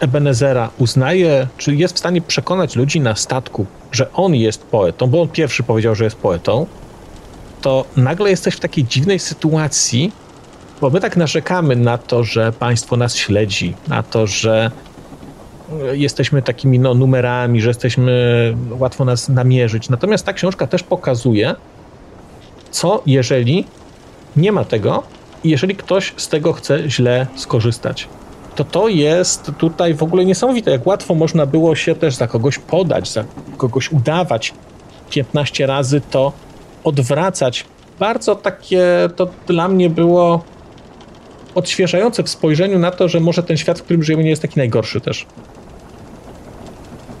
[0.00, 5.22] Ebenezera uznaje, czy jest w stanie przekonać ludzi na statku, że on jest poetą, bo
[5.22, 6.66] on pierwszy powiedział, że jest poetą,
[7.62, 10.12] to nagle jesteś w takiej dziwnej sytuacji,
[10.80, 14.70] bo my tak narzekamy na to, że państwo nas śledzi, na to, że
[15.92, 19.88] jesteśmy takimi no, numerami, że jesteśmy, łatwo nas namierzyć.
[19.88, 21.54] Natomiast ta książka też pokazuje,
[22.70, 23.64] co jeżeli
[24.36, 25.02] nie ma tego
[25.44, 28.08] i jeżeli ktoś z tego chce źle skorzystać.
[28.56, 32.58] To to jest tutaj w ogóle niesamowite, jak łatwo można było się też za kogoś
[32.58, 33.24] podać, za
[33.56, 34.54] kogoś udawać
[35.10, 36.32] 15 razy, to
[36.84, 37.64] odwracać.
[37.98, 40.42] Bardzo takie to dla mnie było
[41.54, 44.58] odświeżające w spojrzeniu na to, że może ten świat, w którym żyjemy, nie jest taki
[44.58, 45.26] najgorszy też.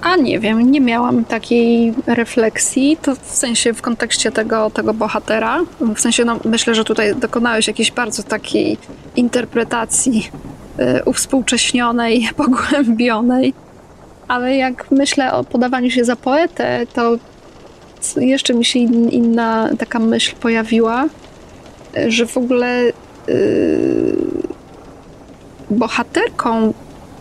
[0.00, 5.60] A nie wiem, nie miałam takiej refleksji, to w sensie w kontekście tego, tego bohatera.
[5.80, 8.78] W sensie, no, myślę, że tutaj dokonałeś jakiejś bardzo takiej
[9.16, 10.30] interpretacji
[10.80, 13.54] y, uwspółcześnionej, pogłębionej.
[14.28, 17.16] Ale jak myślę o podawaniu się za poetę, to
[18.16, 21.06] jeszcze mi się in, inna taka myśl pojawiła,
[21.96, 22.82] y, że w ogóle
[23.28, 24.16] y,
[25.70, 26.72] bohaterką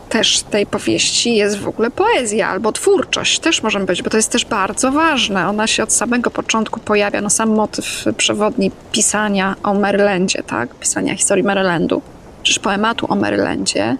[0.09, 4.31] też tej powieści jest w ogóle poezja albo twórczość też może być, bo to jest
[4.31, 5.47] też bardzo ważne.
[5.49, 10.75] Ona się od samego początku pojawia, no sam motyw przewodni pisania o Marylandzie, tak?
[10.75, 12.01] Pisania historii Marylandu,
[12.43, 13.97] czyż poematu o Marylandzie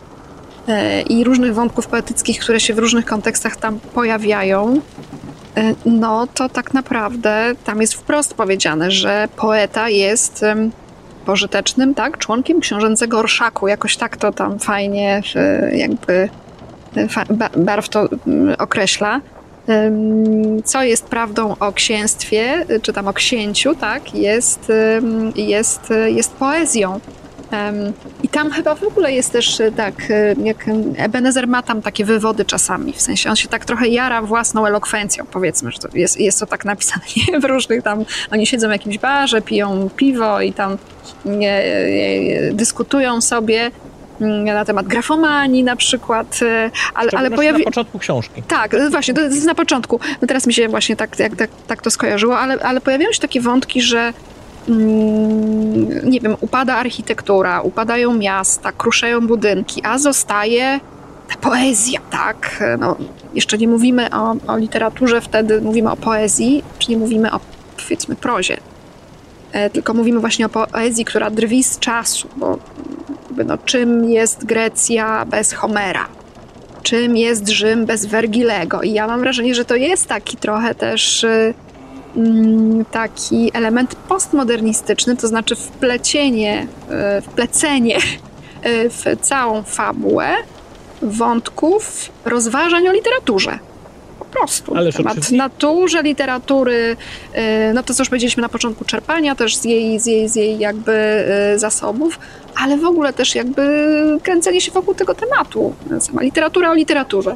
[0.68, 4.82] e, i różnych wątków poetyckich, które się w różnych kontekstach tam pojawiają,
[5.58, 10.45] e, no to tak naprawdę tam jest wprost powiedziane, że poeta jest
[11.28, 13.67] pożytecznym, tak, członkiem książęcego orszaku.
[13.67, 15.21] Jakoś tak to tam fajnie
[15.71, 16.30] jakby
[17.57, 19.21] Barw to mm, określa.
[20.63, 24.71] Co jest prawdą o księstwie, y, czy tam o księciu, tak, jest,
[25.36, 26.99] jest, y, jest poezją.
[28.24, 30.66] I tam chyba w ogóle jest też y, tak, y, jak
[30.98, 35.26] Ebenezer ma tam takie wywody czasami, w sensie on się tak trochę jara własną elokwencją,
[35.32, 37.39] powiedzmy, że to jest, jest to tak napisane nie?
[37.39, 40.78] w różnych tam, oni siedzą w jakimś barze, piją piwo i tam
[41.26, 43.72] nie, nie, dyskutują sobie
[44.22, 47.60] mm, na temat grafomanii na przykład, e, ale, ale pojawi...
[47.60, 48.43] na początku książki.
[48.48, 50.00] Tak, e, właśnie, to jest na początku.
[50.22, 53.20] No teraz mi się właśnie tak, jak, tak, tak to skojarzyło, ale, ale pojawiają się
[53.20, 54.14] takie wątki, że
[56.03, 60.80] nie wiem, upada architektura, upadają miasta, kruszają budynki, a zostaje
[61.28, 62.63] ta poezja, tak?
[62.80, 62.95] No,
[63.34, 67.39] jeszcze nie mówimy o, o literaturze, wtedy mówimy o poezji, czy nie mówimy o,
[67.84, 68.57] powiedzmy, prozie.
[69.51, 72.57] E, tylko mówimy właśnie o poezji, która drwi z czasu, bo
[73.45, 76.07] no, czym jest Grecja bez Homera?
[76.84, 78.82] Czym jest Rzym bez Vergilego?
[78.82, 81.53] I ja mam wrażenie, że to jest taki trochę też y, mm,
[82.91, 86.68] taki element postmodernistyczny, to znaczy wplecienie,
[87.18, 88.01] y, wplecenie y,
[88.97, 90.30] w całą fabułę
[91.01, 93.59] wątków rozważań o literaturze.
[94.20, 94.76] Po prostu.
[94.76, 95.38] Ależ Temat oczywiście.
[95.38, 96.97] naturze literatury,
[97.36, 100.36] y, no to co już powiedzieliśmy na początku, czerpania też z jej, z jej, z
[100.36, 102.20] jej jakby zasobów,
[102.55, 103.63] ale w ogóle też jakby
[104.24, 105.74] kręcenie się wokół tego tematu.
[105.99, 107.36] Sama literatura o literaturze.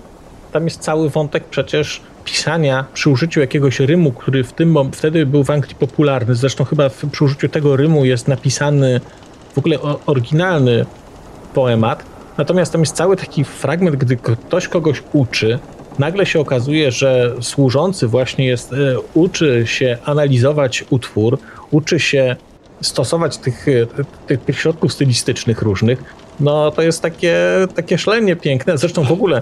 [0.52, 5.44] Tam jest cały wątek przecież pisania przy użyciu jakiegoś rymu, który w tym wtedy był
[5.44, 6.36] w Anglii popularny.
[6.36, 9.02] Zresztą chyba w, przy użyciu tego rymu jest napisany
[9.54, 10.86] w ogóle o, oryginalny
[11.54, 12.06] poemat.
[12.38, 15.60] Natomiast tam jest cały taki fragment, gdy ktoś kogoś uczy,
[16.00, 18.78] nagle się okazuje, że służący właśnie jest, e,
[19.14, 21.40] uczy się analizować utwór,
[21.72, 22.36] uczy się
[22.82, 23.88] stosować tych, e,
[24.28, 26.04] tych, tych środków stylistycznych różnych.
[26.40, 27.38] No to jest takie,
[27.76, 28.78] takie szalenie piękne.
[28.78, 29.42] Zresztą w ogóle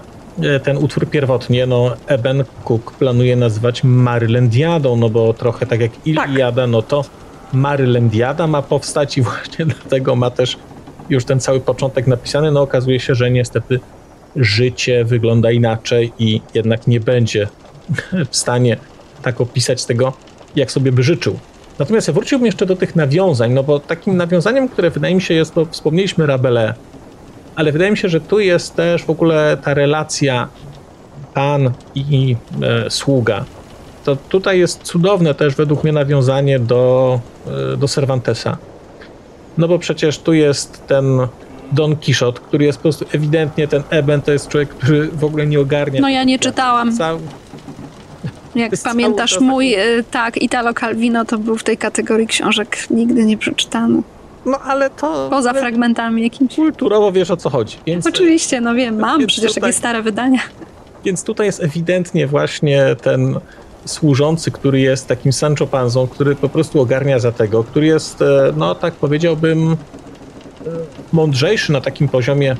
[0.63, 6.67] ten utwór pierwotnie, no Eben Cook planuje nazywać Marylandiadą, no bo trochę tak jak Iliada,
[6.67, 7.05] no to
[7.53, 10.57] Marylandiada ma powstać i właśnie dlatego ma też
[11.09, 12.51] już ten cały początek napisany.
[12.51, 13.79] No okazuje się, że niestety
[14.35, 17.47] życie wygląda inaczej i jednak nie będzie
[18.29, 18.77] w stanie
[19.21, 20.13] tak opisać tego,
[20.55, 21.39] jak sobie by życzył.
[21.79, 25.33] Natomiast ja wróciłbym jeszcze do tych nawiązań, no bo takim nawiązaniem, które wydaje mi się
[25.33, 26.75] jest, bo wspomnieliśmy Rabelais,
[27.59, 30.47] ale wydaje mi się, że tu jest też w ogóle ta relacja
[31.33, 33.45] pan i e, sługa.
[34.03, 37.19] To tutaj jest cudowne też według mnie nawiązanie do,
[37.73, 38.57] e, do Cervantesa.
[39.57, 41.05] No bo przecież tu jest ten
[41.71, 45.47] Don Quixote, który jest po prostu ewidentnie ten Eben, to jest człowiek, który w ogóle
[45.47, 46.01] nie ogarnia.
[46.01, 46.97] No ja nie czytałam.
[46.97, 47.19] Cały,
[48.55, 53.37] Jak pamiętasz, mój, y, tak, Italo Calvino to był w tej kategorii książek nigdy nie
[53.37, 54.01] przeczytany.
[54.49, 55.27] No ale to...
[55.29, 56.55] Poza ale fragmentami jakimś.
[56.55, 57.77] Kulturowo wiesz o co chodzi.
[57.85, 60.39] Więc, Oczywiście, no wiem, mam przecież tutaj- takie stare wydania.
[61.05, 63.39] Więc tutaj jest ewidentnie właśnie ten
[63.85, 68.53] służący, który jest takim Sancho Panzą, który po prostu ogarnia za tego, który jest, e,
[68.57, 69.75] no tak powiedziałbym, e,
[71.11, 72.55] mądrzejszy na takim poziomie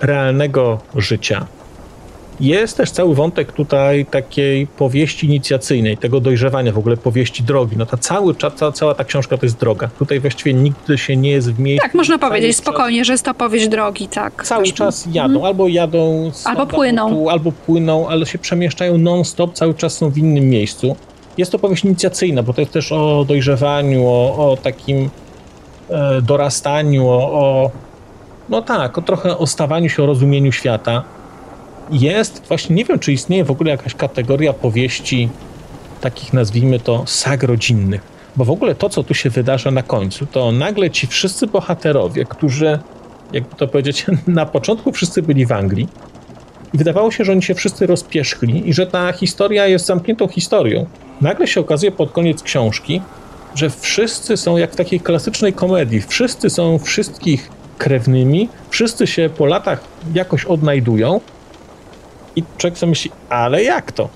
[0.00, 1.46] realnego życia.
[2.40, 7.76] Jest też cały wątek tutaj takiej powieści inicjacyjnej, tego dojrzewania, w ogóle powieści drogi.
[7.76, 9.88] No ta cały, cza- ca, cała ta książka to jest droga.
[9.98, 11.82] Tutaj właściwie nigdy się nie jest w miejscu.
[11.86, 14.44] Tak, można powiedzieć czas- spokojnie, że jest to powieść drogi, tak.
[14.46, 17.30] Cały czas jadą, albo jadą z Albo tu, płyną.
[17.30, 20.96] albo płyną, ale się przemieszczają non-stop, cały czas są w innym miejscu.
[21.38, 25.10] Jest to powieść inicjacyjna, bo to jest też o dojrzewaniu, o, o takim
[25.90, 27.70] e, dorastaniu, o, o
[28.48, 31.02] no tak, o trochę o stawaniu się, o rozumieniu świata.
[31.92, 35.28] Jest, właśnie nie wiem, czy istnieje w ogóle jakaś kategoria powieści
[36.00, 38.00] takich, nazwijmy to, sag rodzinnych.
[38.36, 42.24] Bo w ogóle to, co tu się wydarza na końcu, to nagle ci wszyscy bohaterowie,
[42.24, 42.78] którzy,
[43.32, 45.88] jakby to powiedzieć, na początku wszyscy byli w Anglii
[46.74, 50.86] i wydawało się, że oni się wszyscy rozpierzchli i że ta historia jest zamkniętą historią.
[51.20, 53.02] Nagle się okazuje pod koniec książki,
[53.54, 56.00] że wszyscy są jak w takiej klasycznej komedii.
[56.00, 59.84] Wszyscy są wszystkich krewnymi, wszyscy się po latach
[60.14, 61.20] jakoś odnajdują
[62.36, 64.08] i człowiek sobie myśli, ale jak to?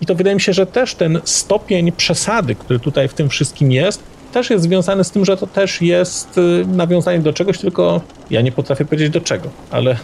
[0.00, 3.72] I to wydaje mi się, że też ten stopień przesady, który tutaj w tym wszystkim
[3.72, 4.02] jest,
[4.32, 8.00] też jest związany z tym, że to też jest y, nawiązanie do czegoś, tylko
[8.30, 9.96] ja nie potrafię powiedzieć do czego, ale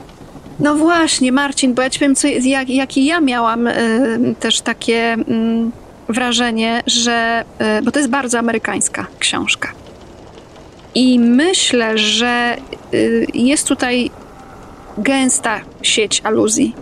[0.60, 5.14] No właśnie, Marcin, bo ja ci powiem, co, jak, jakie ja miałam y, też takie
[5.14, 7.44] y, wrażenie, że.
[7.78, 9.72] Y, bo to jest bardzo amerykańska książka.
[10.94, 12.56] I myślę, że
[12.94, 14.10] y, jest tutaj
[14.98, 16.74] gęsta sieć aluzji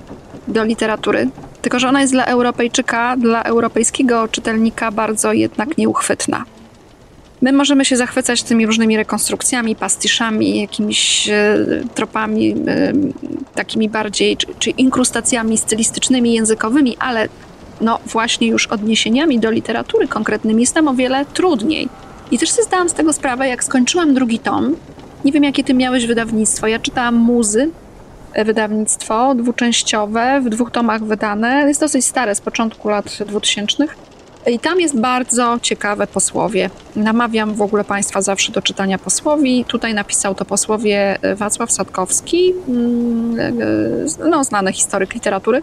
[0.48, 1.28] do literatury.
[1.62, 6.44] Tylko, że ona jest dla Europejczyka, dla europejskiego czytelnika bardzo jednak nieuchwytna.
[7.42, 11.56] My możemy się zachwycać tymi różnymi rekonstrukcjami, pastiszami, jakimiś e,
[11.94, 12.92] tropami e,
[13.54, 17.28] takimi bardziej, czy, czy inkrustacjami stylistycznymi, językowymi, ale
[17.80, 21.88] no właśnie już odniesieniami do literatury konkretnymi jest nam o wiele trudniej.
[22.30, 24.76] I też sobie zdałam z tego sprawę, jak skończyłam drugi tom.
[25.24, 26.66] Nie wiem, jakie ty miałeś wydawnictwo.
[26.66, 27.70] Ja czytałam Muzy,
[28.44, 31.64] wydawnictwo dwuczęściowe, w dwóch tomach wydane.
[31.68, 33.86] Jest dosyć stare, z początku lat 2000.
[34.46, 36.70] I tam jest bardzo ciekawe posłowie.
[36.96, 39.64] Namawiam w ogóle Państwa zawsze do czytania posłowi.
[39.64, 43.40] Tutaj napisał to posłowie e, Wacław Sadkowski, mm,
[44.20, 45.62] e, no, znany historyk literatury.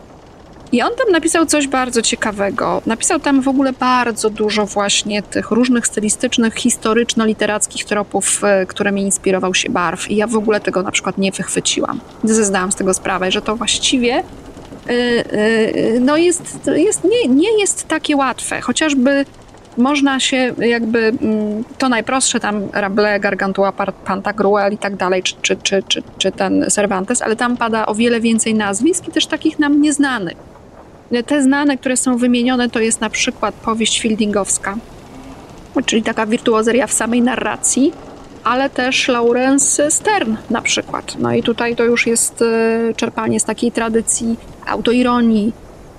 [0.74, 2.82] I on tam napisał coś bardzo ciekawego.
[2.86, 9.54] Napisał tam w ogóle bardzo dużo właśnie tych różnych stylistycznych, historyczno-literackich tropów, e, którymi inspirował
[9.54, 10.12] się Barw.
[10.12, 12.00] I ja w ogóle tego na przykład nie wychwyciłam.
[12.24, 17.88] Zdałam z tego sprawę, że to właściwie y, y, no jest, jest, nie, nie jest
[17.88, 18.62] takie łatwe.
[18.62, 19.26] Chociażby
[19.78, 23.72] można się jakby, mm, to najprostsze tam Rabelais, Gargantua,
[24.06, 28.22] Pantagruel i tak dalej, czy, czy, czy, czy ten Cervantes, ale tam pada o wiele
[28.22, 30.53] więcej nazwisk i też takich nam nieznanych.
[31.22, 34.76] Te znane, które są wymienione, to jest na przykład powieść Fieldingowska,
[35.86, 37.94] czyli taka wirtuozeria w samej narracji,
[38.44, 41.16] ale też Lawrence Stern na przykład.
[41.20, 45.54] No i tutaj to już jest e, czerpanie z takiej tradycji autoironii,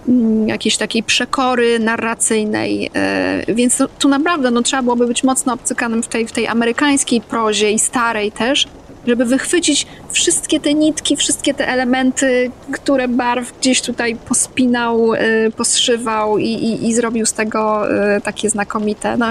[0.09, 6.03] mm, jakiejś takiej przekory narracyjnej, e, więc tu naprawdę no, trzeba byłoby być mocno obcykanym
[6.03, 8.67] w tej, w tej amerykańskiej prozie i starej też,
[9.07, 16.39] żeby wychwycić wszystkie te nitki, wszystkie te elementy, które Barw gdzieś tutaj pospinał, e, poszywał
[16.39, 19.17] i, i, i zrobił z tego e, takie znakomite.
[19.17, 19.27] No,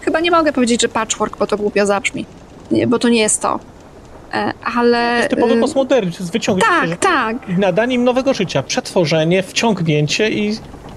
[0.00, 2.26] chyba nie mogę powiedzieć, że patchwork, bo to głupio zabrzmi,
[2.88, 3.60] bo to nie jest to.
[4.34, 5.16] E, Ale...
[5.16, 7.58] jest typowy e, postmodernizm, wyciągnięcie tak, tak.
[7.58, 10.48] nadanie im nowego życia, przetworzenie, wciągnięcie i,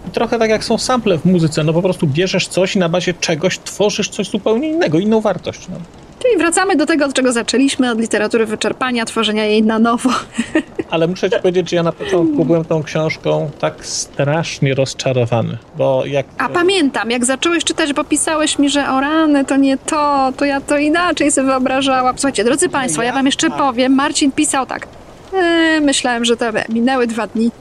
[0.08, 2.90] i trochę tak jak są sample w muzyce, no po prostu bierzesz coś i na
[2.90, 5.68] bazie czegoś tworzysz coś zupełnie innego, inną wartość.
[5.70, 5.76] No.
[6.22, 10.10] Czyli wracamy do tego, od czego zaczęliśmy, od literatury wyczerpania, tworzenia jej na nowo.
[10.90, 16.06] Ale muszę ci powiedzieć, że ja na początku byłem tą książką tak strasznie rozczarowany, bo
[16.06, 16.26] jak...
[16.38, 20.46] A pamiętam, jak zacząłeś czytać, bo pisałeś mi, że o rany, to nie to, to
[20.46, 22.18] ja to inaczej sobie wyobrażałam.
[22.18, 24.88] Słuchajcie, drodzy Państwo, ja Wam jeszcze powiem, Marcin pisał tak.
[25.34, 27.52] E, myślałem, że to minęły dwa dni.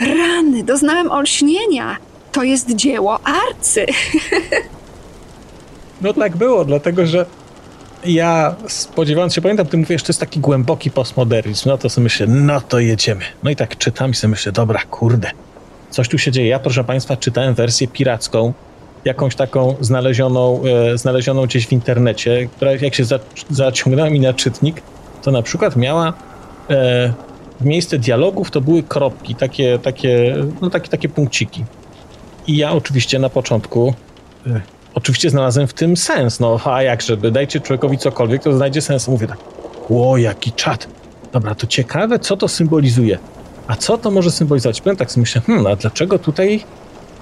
[0.00, 1.96] Rany, doznałem olśnienia.
[2.32, 3.86] To jest dzieło arcy.
[6.02, 7.26] No tak było, dlatego że
[8.04, 12.26] ja spodziewając się, pamiętam, ty mówisz, to jest taki głęboki postmodernizm, no to sobie myślę,
[12.26, 13.24] no to jedziemy.
[13.42, 15.30] No i tak czytam i sobie myślę, dobra, kurde,
[15.90, 16.48] coś tu się dzieje.
[16.48, 18.52] Ja, proszę państwa, czytałem wersję piracką,
[19.04, 23.18] jakąś taką znalezioną, e, znalezioną gdzieś w internecie, która jak się za,
[23.50, 24.82] zaciągnęła mi na czytnik,
[25.22, 26.12] to na przykład miała
[26.70, 27.12] e,
[27.60, 31.64] w miejsce dialogów to były kropki, takie, takie, no takie, takie punkciki.
[32.46, 33.94] I ja oczywiście na początku
[34.46, 34.60] e,
[34.96, 39.08] oczywiście znalazłem w tym sens, no a jak żeby, dajcie człowiekowi cokolwiek, to znajdzie sens.
[39.08, 39.38] Mówię tak,
[39.90, 40.88] ło, jaki czat.
[41.32, 43.18] Dobra, to ciekawe, co to symbolizuje.
[43.66, 44.80] A co to może symbolizować?
[44.80, 46.64] Powiem tak sobie myślę, hmm, a dlaczego tutaj,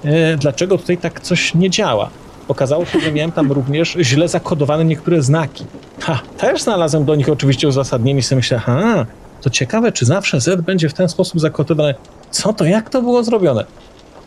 [0.04, 2.10] e, dlaczego tutaj tak coś nie działa?
[2.48, 5.64] Okazało się, że miałem tam również źle zakodowane niektóre znaki.
[6.00, 9.06] Ha, też znalazłem do nich oczywiście uzasadnienie i sobie myślę, ha,
[9.40, 11.94] to ciekawe, czy zawsze Z będzie w ten sposób zakodowane.
[12.30, 13.64] Co to, jak to było zrobione?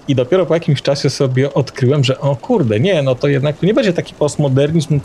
[0.08, 3.66] I dopiero po jakimś czasie sobie odkryłem, że o kurde, nie, no to jednak to
[3.66, 5.00] nie będzie taki postmodernizm,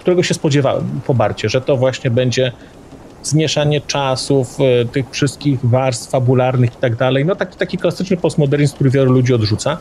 [0.00, 2.52] którego się spodziewałem po Barcie, że to właśnie będzie
[3.22, 7.24] zmieszanie czasów, e, tych wszystkich warstw fabularnych i tak dalej.
[7.24, 9.78] No taki, taki klasyczny postmodernizm, który wielu ludzi odrzuca.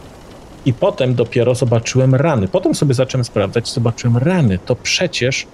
[0.66, 2.48] I potem dopiero zobaczyłem rany.
[2.48, 4.60] Potem sobie zacząłem sprawdzać, zobaczyłem rany.
[4.66, 5.48] To przecież.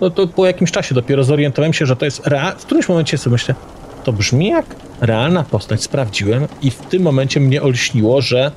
[0.00, 2.52] No to po jakimś czasie dopiero zorientowałem się, że to jest real.
[2.58, 3.54] W którymś momencie sobie myślę,
[4.04, 4.66] to brzmi jak
[5.00, 5.82] realna postać.
[5.82, 8.52] Sprawdziłem i w tym momencie mnie olśniło, że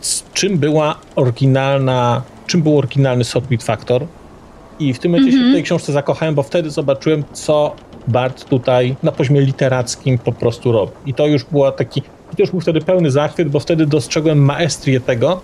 [0.00, 4.06] z czym była oryginalna, czym był oryginalny Sotwit Factor.
[4.78, 7.76] I w tym momencie się w tej książce zakochałem, bo wtedy zobaczyłem, co
[8.08, 10.92] Bart tutaj na poziomie literackim po prostu robi.
[11.06, 15.00] I to już była taki, to już był wtedy pełny zachwyt, bo wtedy dostrzegłem maestrię
[15.00, 15.40] tego,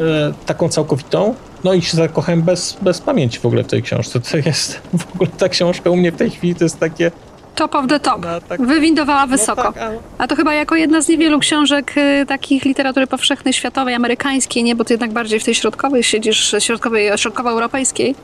[0.00, 1.34] e, taką całkowitą.
[1.64, 4.20] No i się zakochałem bez, bez pamięci w ogóle w tej książce.
[4.20, 7.10] To jest w ogóle ta książka u mnie w tej chwili to jest takie.
[7.54, 8.22] Top of the top.
[8.24, 9.62] No, tak- Wywindowała no wysoko.
[9.62, 13.94] tak, a- A to chyba jako jedna z niewielu książek y, takich literatury powszechnej, światowej,
[13.94, 14.76] amerykańskiej, nie?
[14.76, 18.14] Bo ty jednak bardziej w tej środkowej siedzisz, środkowej, środkowoeuropejskiej.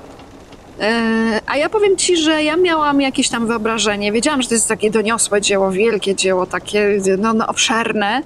[0.81, 4.12] E, A ja powiem ci, że ja miałam jakieś tam wyobrażenie.
[4.12, 8.22] Wiedziałam, że to jest takie doniosłe dzieło, wielkie dzieło, takie no, no, obszerne,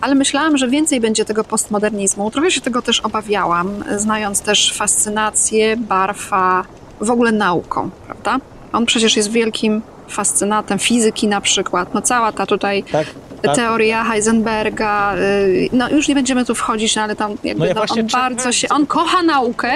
[0.00, 2.30] ale myślałam, że więcej będzie tego postmodernizmu.
[2.30, 6.64] Trochę się tego też obawiałam, znając też fascynację Barfa
[7.00, 8.38] w ogóle nauką, prawda?
[8.72, 11.94] On przecież jest wielkim fascynatem fizyki na przykład.
[11.94, 13.06] No cała ta tutaj tak,
[13.42, 13.56] tak.
[13.56, 17.74] teoria Heisenberga, y, no już nie będziemy tu wchodzić, no ale tam jakby No ja
[17.74, 19.70] no, on bardzo się, on kocha naukę,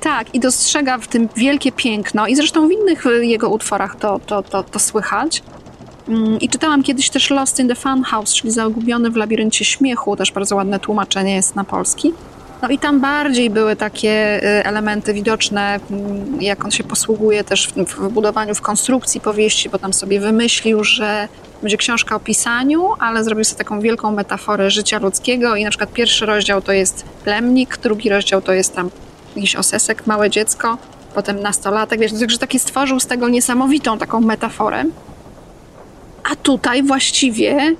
[0.00, 4.20] tak, i dostrzega w tym wielkie piękno i zresztą w innych y, jego utworach to,
[4.26, 5.42] to, to, to słychać.
[6.08, 10.16] Mm, I czytałam kiedyś też Lost in the Fun House, czyli Zagubiony w labiryncie śmiechu,
[10.16, 12.12] też bardzo ładne tłumaczenie jest na polski.
[12.62, 15.80] No i tam bardziej były takie y, elementy widoczne,
[16.40, 20.84] jak on się posługuje też w, w budowaniu, w konstrukcji powieści, bo tam sobie wymyślił,
[20.84, 21.28] że
[21.62, 25.92] będzie książka o pisaniu, ale zrobił sobie taką wielką metaforę życia ludzkiego i na przykład
[25.92, 28.90] pierwszy rozdział to jest plemnik, drugi rozdział to jest tam
[29.36, 30.78] jakiś osesek, małe dziecko,
[31.14, 34.84] potem nastolatek, wiesz, także taki stworzył z tego niesamowitą taką metaforę.
[36.32, 37.74] A tutaj właściwie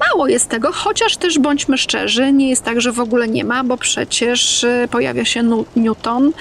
[0.00, 3.64] mało jest tego, chociaż też bądźmy szczerzy, nie jest tak, że w ogóle nie ma,
[3.64, 6.32] bo przecież y, pojawia się Newton,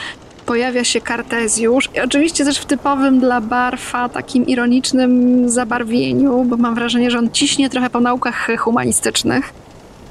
[0.45, 6.75] pojawia się Kartezjusz i oczywiście też w typowym dla Barfa takim ironicznym zabarwieniu, bo mam
[6.75, 9.53] wrażenie, że on ciśnie trochę po naukach humanistycznych,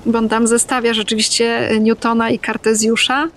[0.07, 3.29] bo on tam zestawia rzeczywiście Newtona i Kartezjusza.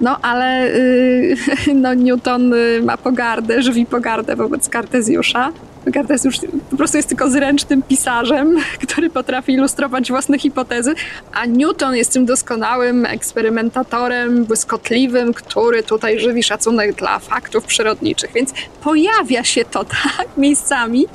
[0.00, 1.36] No, ale y,
[1.74, 5.52] no, Newton y, ma pogardę, żywi pogardę wobec Kartezjusza.
[5.94, 6.36] Kartezjusz
[6.70, 8.56] po prostu jest tylko zręcznym pisarzem,
[8.88, 10.94] który potrafi ilustrować własne hipotezy,
[11.32, 18.32] a Newton jest tym doskonałym eksperymentatorem, błyskotliwym, który tutaj żywi szacunek dla faktów przyrodniczych.
[18.34, 19.84] Więc pojawia się to
[20.16, 21.06] tak miejscami,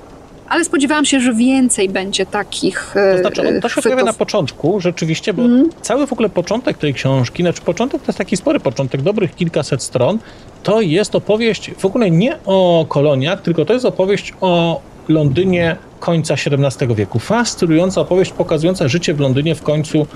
[0.50, 3.84] ale spodziewałam się, że więcej będzie takich To znaczy, on to się chwytów.
[3.84, 5.70] pojawia na początku, rzeczywiście, bo Mhm.
[5.82, 9.84] cały w ogóle początek tej książki, znaczy początek to jest taki spory początek, dobrych kilkaset
[9.84, 10.20] stron,
[10.64, 16.34] to jest opowieść w ogóle nie o koloniach, tylko to jest opowieść o Londynie końca
[16.34, 17.20] XVII wieku.
[17.20, 20.08] Fascynująca opowieść pokazująca życie w Londynie w końcu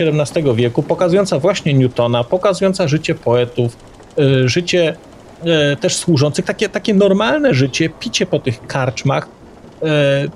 [0.00, 3.76] XVII wieku, pokazująca właśnie Newtona, pokazująca życie poetów,
[4.18, 4.96] y, życie
[5.80, 9.35] też służących, takie, takie normalne życie, picie po tych karczmach, e,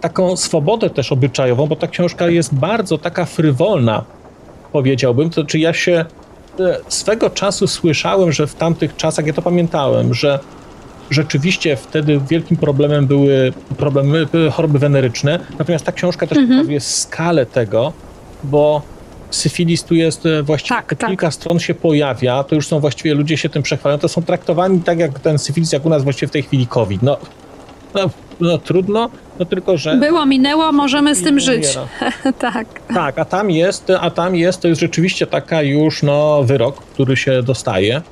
[0.00, 4.04] taką swobodę też obyczajową, bo ta książka jest bardzo taka frywolna,
[4.72, 5.30] powiedziałbym.
[5.30, 6.04] To znaczy ja się
[6.60, 10.38] e, swego czasu słyszałem, że w tamtych czasach, ja to pamiętałem, że
[11.10, 17.46] rzeczywiście wtedy wielkim problemem były problemy, były choroby weneryczne, natomiast ta książka też pokazuje skalę
[17.46, 17.92] tego,
[18.44, 18.82] bo
[19.30, 21.08] syfilis tu jest e, właściwie Tak, tak.
[21.08, 24.80] kilka stron się pojawia, to już są właściwie ludzie się tym przechwalają, to są traktowani
[24.80, 27.02] tak jak ten syfilis, jak u nas właściwie w tej chwili COVID.
[27.02, 27.16] No,
[27.94, 28.10] no,
[28.40, 29.96] no trudno, no tylko, że...
[29.96, 31.66] Było, minęło, możemy z tym żyć.
[31.66, 32.12] umiera.
[32.52, 32.66] tak.
[32.94, 37.16] Tak, a tam jest, a tam jest, to jest rzeczywiście taka już no, wyrok, który
[37.16, 38.02] się dostaje.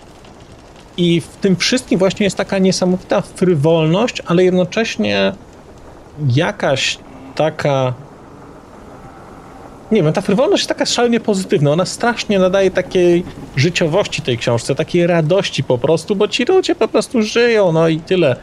[0.96, 5.32] I w tym wszystkim właśnie jest taka niesamowita frywolność, ale jednocześnie
[6.34, 6.98] jakaś
[7.34, 7.94] taka.
[9.92, 11.70] Nie wiem, ta frywolność jest taka szalenie pozytywna.
[11.70, 13.24] Ona strasznie nadaje takiej
[13.56, 18.00] życiowości tej książce, takiej radości po prostu, bo ci ludzie po prostu żyją, no i
[18.00, 18.36] tyle.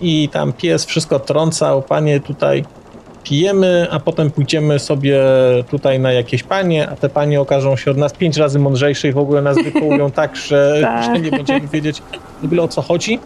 [0.00, 2.64] I tam pies wszystko trącał, panie tutaj
[3.24, 5.20] pijemy, a potem pójdziemy sobie
[5.70, 9.12] tutaj na jakieś panie, a te panie okażą się od nas pięć razy mądrzejsze i
[9.12, 11.04] w ogóle nas wykołują tak, że, Tak.
[11.04, 12.02] że nie będziemy wiedzieć
[12.42, 13.18] w ogóle o co chodzi.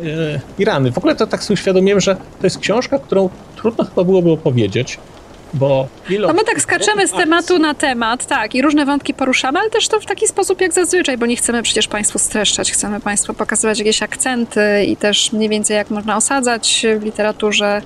[0.00, 0.92] Yy, I rany.
[0.92, 4.98] W ogóle to tak sobie uświadomiłem, że to jest książka, którą trudno chyba byłoby opowiedzieć,
[5.54, 5.88] bo.
[6.26, 9.88] No my tak skaczemy z tematu na temat, tak, i różne wątki poruszamy, ale też
[9.88, 13.78] to w taki sposób jak zazwyczaj, bo nie chcemy przecież Państwu streszczać, chcemy Państwu pokazywać
[13.78, 17.82] jakieś akcenty i też mniej więcej jak można osadzać w literaturze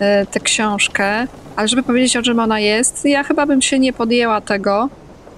[0.00, 1.26] e, tę książkę.
[1.56, 4.88] Ale żeby powiedzieć, o czym ona jest, ja chyba bym się nie podjęła tego,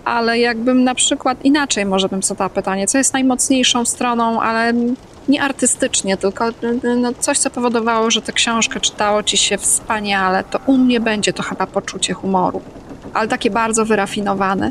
[0.06, 4.72] ale jakbym na przykład inaczej może bym zadała pytanie, co jest najmocniejszą stroną, ale
[5.28, 6.44] nie artystycznie, tylko
[6.96, 11.32] no, coś, co powodowało, że tę książkę czytało ci się wspaniale, to u mnie będzie
[11.32, 12.62] to chyba poczucie humoru,
[13.14, 14.70] ale takie bardzo wyrafinowane.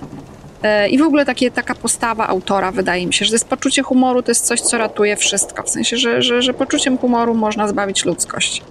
[0.63, 3.83] E, I w ogóle takie, taka postawa autora, wydaje mi się, że to jest poczucie
[3.83, 5.63] humoru, to jest coś, co ratuje wszystko.
[5.63, 8.61] W sensie, że, że, że poczuciem humoru można zbawić ludzkość.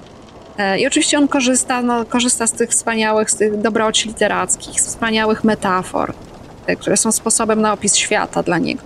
[0.58, 4.86] E, I oczywiście on korzysta, no, korzysta z tych wspaniałych, z tych dobroci literackich, z
[4.86, 6.14] wspaniałych metafor,
[6.78, 8.82] które są sposobem na opis świata dla niego.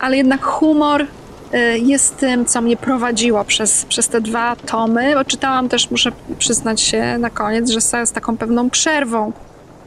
[0.00, 1.06] Ale jednak humor
[1.52, 6.80] e, jest tym, co mnie prowadziło przez, przez te dwa tomy, czytałam też, muszę przyznać
[6.80, 9.32] się na koniec, że z taką pewną przerwą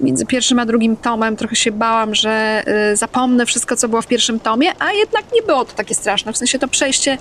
[0.01, 4.07] między pierwszym a drugim tomem trochę się bałam, że y, zapomnę wszystko, co było w
[4.07, 6.33] pierwszym tomie, a jednak nie było to takie straszne.
[6.33, 7.17] W sensie to przejście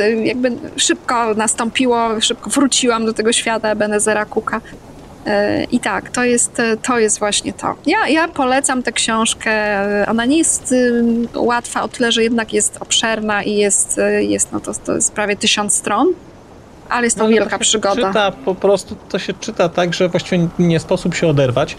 [0.00, 4.60] y, jakby szybko nastąpiło, szybko wróciłam do tego świata Ebenezera Cooka.
[5.70, 7.74] I tak, to jest, to jest właśnie to.
[7.86, 9.52] Ja, ja polecam tę książkę.
[10.08, 10.74] Ona nie jest
[11.34, 15.36] łatwa o tyle, że jednak jest obszerna i jest, jest no to, to jest prawie
[15.36, 16.08] tysiąc stron,
[16.88, 18.08] ale jest to No, wielka to przygoda.
[18.08, 21.76] Czyta, po prostu to się czyta tak, że właściwie nie sposób się oderwać.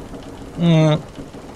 [0.59, 0.97] Mm.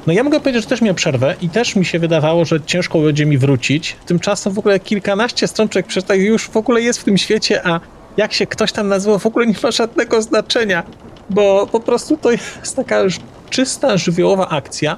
[0.08, 3.00] No ja mogę powiedzieć, że też miałem przerwę i też mi się wydawało, że ciężko
[3.00, 3.96] będzie mi wrócić.
[4.06, 7.80] Tymczasem w ogóle kilkanaście stron człowiek przeczyta już w ogóle jest w tym świecie, a
[8.18, 10.84] jak się ktoś tam nazywa, w ogóle nie ma żadnego znaczenia,
[11.30, 13.02] bo po prostu to jest taka
[13.50, 14.98] czysta, żywiołowa akcja.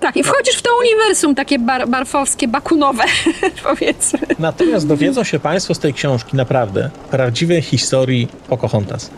[0.00, 3.04] Tak, i wchodzisz w to uniwersum takie bar barfowskie, bakunowe,
[3.68, 4.18] powiedzmy.
[4.38, 9.10] Natomiast dowiedzą się Państwo z tej książki naprawdę prawdziwej historii Pocahontas.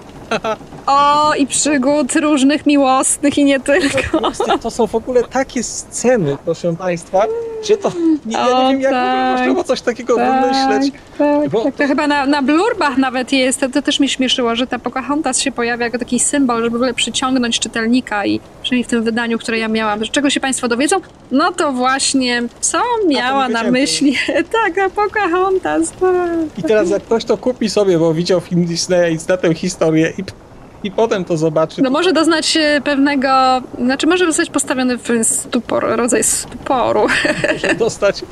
[0.86, 4.32] O, i przygód różnych miłosnych i nie tylko.
[4.46, 7.24] To, to są w ogóle takie sceny, proszę Państwa,
[7.68, 7.92] że to
[8.26, 10.92] nie, ja O, nie wiem, jak tak, można było coś takiego tak, wymyśleć.
[11.18, 11.74] Tak, Bo- tak.
[11.76, 15.38] To chyba na, na blurbach nawet jest, to, to też mnie śmieszyło, że ta Pocahontas
[15.40, 19.38] się pojawia jako taki symbol, żeby w ogóle przyciągnąć czytelnika i przynajmniej w tym wydaniu,
[19.38, 20.04] które ja miałam.
[20.04, 20.96] Z czego się Państwo dowiedzą?
[21.30, 24.16] No to właśnie, co miała na myśli
[24.66, 25.90] taka Pocahontas.
[25.90, 26.58] Tak.
[26.58, 30.12] I teraz jak ktoś to kupi sobie, bo widział film Disneya i zna tę historię
[30.18, 30.24] i,
[30.84, 33.28] i potem to zobaczy, No może doznać pewnego,
[33.84, 37.06] znaczy może zostać postawiony w stupor, rodzaj stuporu.
[37.52, 38.22] może dostać...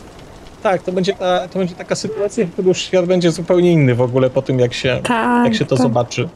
[0.62, 3.94] Tak, to będzie, ta, to będzie taka sytuacja, w której już świat będzie zupełnie inny
[3.94, 5.82] w ogóle po tym, jak się, Tak, jak się to tak.
[5.82, 6.28] zobaczy.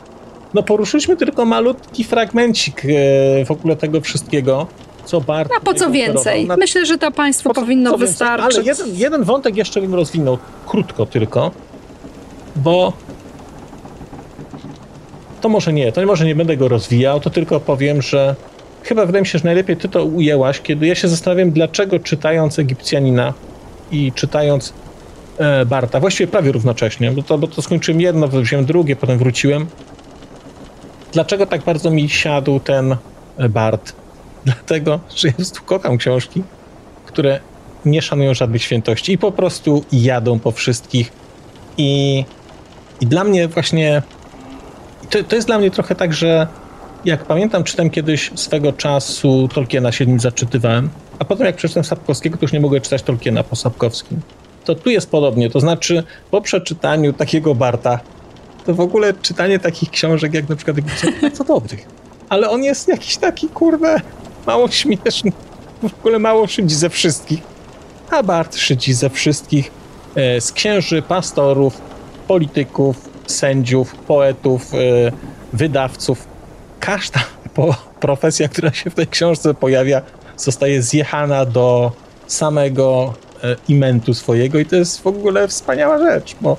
[0.54, 4.66] No poruszyliśmy tylko malutki fragmencik e, w ogóle tego wszystkiego,
[5.04, 6.46] co Bart A po co więcej?
[6.46, 8.08] Na- Myślę, że to Państwu po powinno więcej?
[8.08, 8.56] wystarczyć.
[8.58, 11.50] Ale jeden, jeden wątek jeszcze bym rozwinął, krótko tylko,
[12.56, 12.92] bo
[15.40, 18.36] to może nie, to może nie będę go rozwijał, to tylko powiem, że
[18.82, 22.58] chyba wydaje mi się, że najlepiej ty to ujęłaś, kiedy ja się zastanawiam, dlaczego czytając
[22.58, 23.34] Egipcjanina
[23.90, 24.72] i czytając
[25.38, 29.66] e, Barta, właściwie prawie równocześnie, bo to, bo to skończyłem jedno, wziąłem drugie, potem wróciłem.
[31.12, 32.96] Dlaczego tak bardzo mi siadł ten
[33.38, 33.92] e, Bart?
[34.44, 36.42] Dlatego, że ja po prostu kocham książki,
[37.06, 37.40] które
[37.84, 41.12] nie szanują żadnych świętości i po prostu jadą po wszystkich.
[41.78, 42.24] I,
[43.00, 44.02] i dla mnie właśnie
[45.10, 46.46] to, to jest dla mnie trochę tak, że
[47.04, 50.88] jak pamiętam, czytam kiedyś swego czasu Tolkiena, się nim zaczytywałem,
[51.18, 54.20] a potem jak przeczytałem Sapkowskiego, to już nie mogłem czytać Tolkiena po Sapkowskim.
[54.64, 58.00] To tu jest podobnie, to znaczy po przeczytaniu takiego Barta,
[58.66, 60.76] to w ogóle czytanie takich książek jak na przykład
[61.22, 61.86] bardzo dobrych.
[62.28, 64.00] Ale on jest jakiś taki, kurde,
[64.46, 65.32] mało śmieszny,
[65.82, 67.40] w ogóle mało szydzi ze wszystkich.
[68.10, 69.70] A Bart szydzi ze wszystkich,
[70.14, 71.80] e, z księży, pastorów,
[72.28, 74.76] polityków, sędziów, poetów, e,
[75.52, 76.26] wydawców.
[76.80, 77.20] Każda
[78.00, 80.02] profesja, która się w tej książce pojawia,
[80.36, 81.92] zostaje zjechana do
[82.26, 83.14] samego
[83.44, 86.56] e, imentu swojego i to jest w ogóle wspaniała rzecz, bo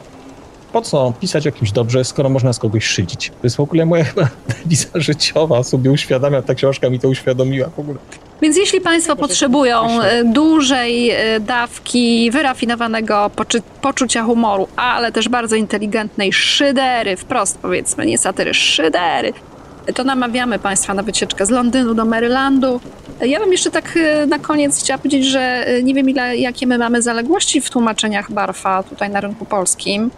[0.74, 3.30] po co pisać o kimś dobrze, skoro można z kogoś szydzić?
[3.30, 4.28] To jest w ogóle moja chyba
[4.64, 8.00] dewiza życiowa, sobie uświadamiam, ta książka mi to uświadomiła w ogóle.
[8.42, 13.32] Więc jeśli Państwo potrzebują e, dużej e, dawki wyrafinowanego
[13.82, 19.34] poczucia humoru, ale też bardzo inteligentnej szydery, wprost powiedzmy, nie satyry, szydery,
[19.96, 22.80] to namawiamy Państwa na wycieczkę z Londynu do Marylandu.
[23.22, 26.78] Ja bym jeszcze tak e, na koniec chciała powiedzieć, że nie wiem ile, jakie my
[26.78, 30.12] mamy zaległości w tłumaczeniach Barfa tutaj na rynku polskim.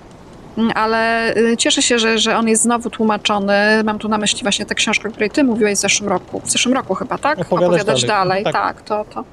[0.76, 3.84] Ale y, cieszę się, że, że on jest znowu tłumaczony.
[3.84, 6.41] Mam tu na myśli właśnie tę książkę, o której ty mówiłeś w zeszłym roku.
[6.45, 7.39] W zeszłym roku chyba, tak?
[7.39, 8.43] Opowiadać dalej.
[8.43, 8.43] dalej.
[8.43, 8.54] Tak.
[8.54, 9.24] Tak, to, to.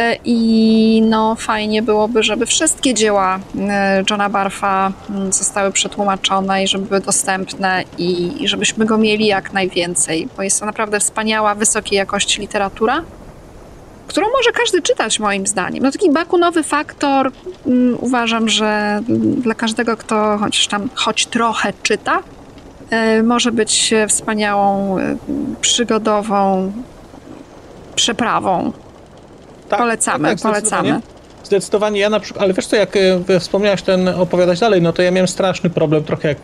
[0.00, 3.60] Y, I no fajnie byłoby, żeby wszystkie dzieła y,
[4.10, 9.52] Johna Barfa mm, zostały przetłumaczone i żeby były dostępne i, i żebyśmy go mieli jak
[9.52, 13.02] najwięcej, bo jest to naprawdę wspaniała, wysokiej jakości literatura,
[14.06, 15.82] którą może każdy czytać moim zdaniem.
[15.82, 17.32] No taki bakunowy faktor
[17.66, 19.00] mm, uważam, że
[19.38, 22.18] dla każdego, kto chociaż tam choć trochę czyta,
[23.18, 25.16] y, może być e, wspaniałą, y,
[25.60, 26.72] przygodową
[27.94, 28.72] przeprawą.
[29.68, 30.88] Tak, Polecamy, tak, tak, polecamy.
[30.88, 31.00] Zdecydowanie,
[31.44, 32.98] zdecydowanie ja na przykład, ale wiesz co, jak
[33.40, 36.38] wspomniałaś ten opowiadać dalej, no to ja miałem straszny problem trochę jak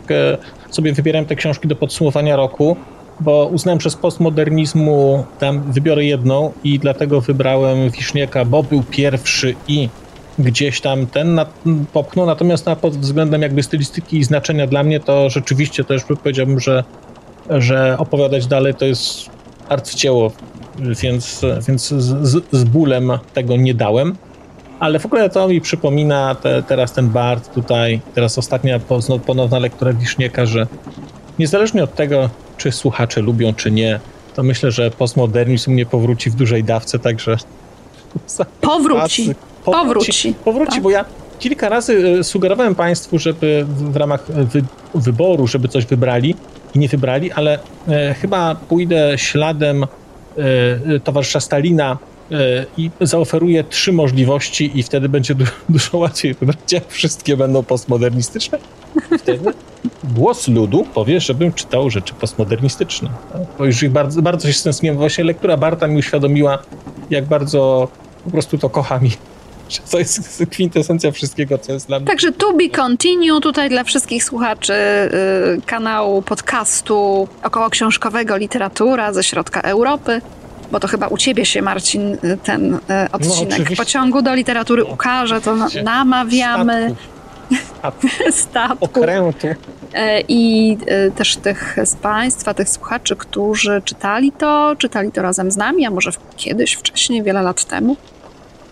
[0.69, 2.77] sobie wybierałem te książki do podsumowania roku,
[3.19, 9.55] bo uznałem, że z postmodernizmu tam wybiorę jedną i dlatego wybrałem Wiśniaka, bo był pierwszy
[9.67, 9.89] i
[10.39, 11.45] gdzieś tam ten na,
[11.93, 16.59] popchnął, natomiast na pod względem jakby stylistyki i znaczenia dla mnie to rzeczywiście też powiedziałbym,
[16.59, 16.83] że,
[17.49, 19.29] że opowiadać dalej to jest
[19.69, 20.31] arcydzieło,
[20.79, 24.15] więc, więc z, z, bólem tego nie dałem.
[24.79, 28.79] Ale w ogóle to mi przypomina te, teraz ten Bart tutaj, teraz ostatnia
[29.25, 30.67] ponowna lektura Wisznieka, że
[31.39, 32.29] niezależnie od tego,
[32.61, 33.99] czy słuchacze lubią, czy nie,
[34.35, 37.37] to myślę, że postmodernizm nie powróci w dużej dawce, także...
[38.61, 38.61] Powróci.
[38.61, 39.35] Powróci.
[39.65, 40.81] Powróci, powróci Tak.
[40.81, 41.05] bo ja
[41.39, 44.63] kilka razy e, sugerowałem Państwu, żeby w, w ramach e, wy,
[44.95, 46.35] wyboru, żeby coś wybrali
[46.75, 49.87] i nie wybrali, ale e, chyba pójdę śladem e,
[50.95, 51.97] e, towarzysza Stalina
[52.31, 57.63] e, i zaoferuję trzy możliwości i wtedy będzie du dużo łatwiej wybrać, jak wszystkie będą
[57.63, 58.57] postmodernistyczne.
[59.19, 59.53] Wtedy
[60.03, 63.09] głos ludu powie, żebym czytał rzeczy postmodernistyczne.
[63.57, 64.97] Bo już ich bardzo, bardzo się stęskniłem.
[64.97, 66.59] Właśnie lektura Barta mi uświadomiła,
[67.09, 67.87] jak bardzo
[68.25, 69.09] po prostu to kocham i
[69.71, 72.07] że to jest kwintesencja wszystkiego, co jest dla mnie.
[72.07, 79.23] Także to be continue tutaj dla wszystkich słuchaczy y, kanału podcastu około książkowego Literatura ze
[79.23, 80.21] środka Europy.
[80.71, 82.79] Bo to chyba u ciebie się, Marcin, y, ten y,
[83.11, 83.75] odcinek oczywiście.
[83.75, 86.95] pociągu do literatury ukaże, to namawiamy.
[88.31, 88.85] Statku.
[88.85, 89.47] Okrętu.
[89.93, 95.51] E, I e, też tych z Państwa, tych słuchaczy, którzy czytali to, czytali to razem
[95.51, 97.95] z nami, a może kiedyś, wcześniej, wiele lat temu.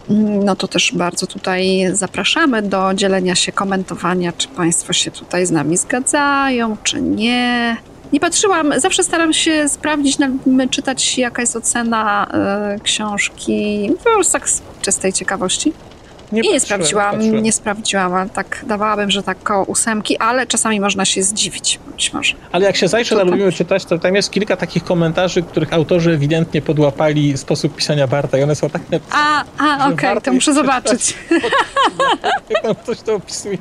[0.10, 5.46] Mm, No to też bardzo tutaj zapraszamy do dzielenia się, komentowania, czy Państwo się tutaj
[5.46, 7.78] z nami zgadzają, czy nie.
[8.14, 10.18] Nie patrzyłam, zawsze staram się sprawdzić,
[10.70, 15.74] czytać jaka jest ocena e, książki, po prostu tak z czystej ciekawości.
[16.32, 17.44] I nie patrzyłem, sprawdziłam, patrzyłem.
[17.44, 22.14] nie sprawdziłam, ale tak dawałabym, że tak koło ósemki, ale czasami można się zdziwić, być
[22.14, 22.36] może.
[22.52, 23.30] Ale jak się zajrzy na tak.
[23.30, 28.38] Lubimy Czytać, to tam jest kilka takich komentarzy, których autorzy ewidentnie podłapali sposób pisania Barta
[28.38, 31.18] i one są tak napisane, A, a okej, warto to muszę zobaczyć.
[32.50, 33.58] jak tam ktoś to opisuje.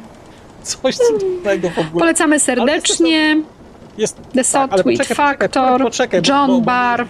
[0.62, 2.00] Coś cudownego w ogóle.
[2.00, 3.42] Polecamy serdecznie.
[3.98, 7.06] Jest, The tak, ale Sotweed poczekaj, Factor, poczekaj, John bo, bo, Barr.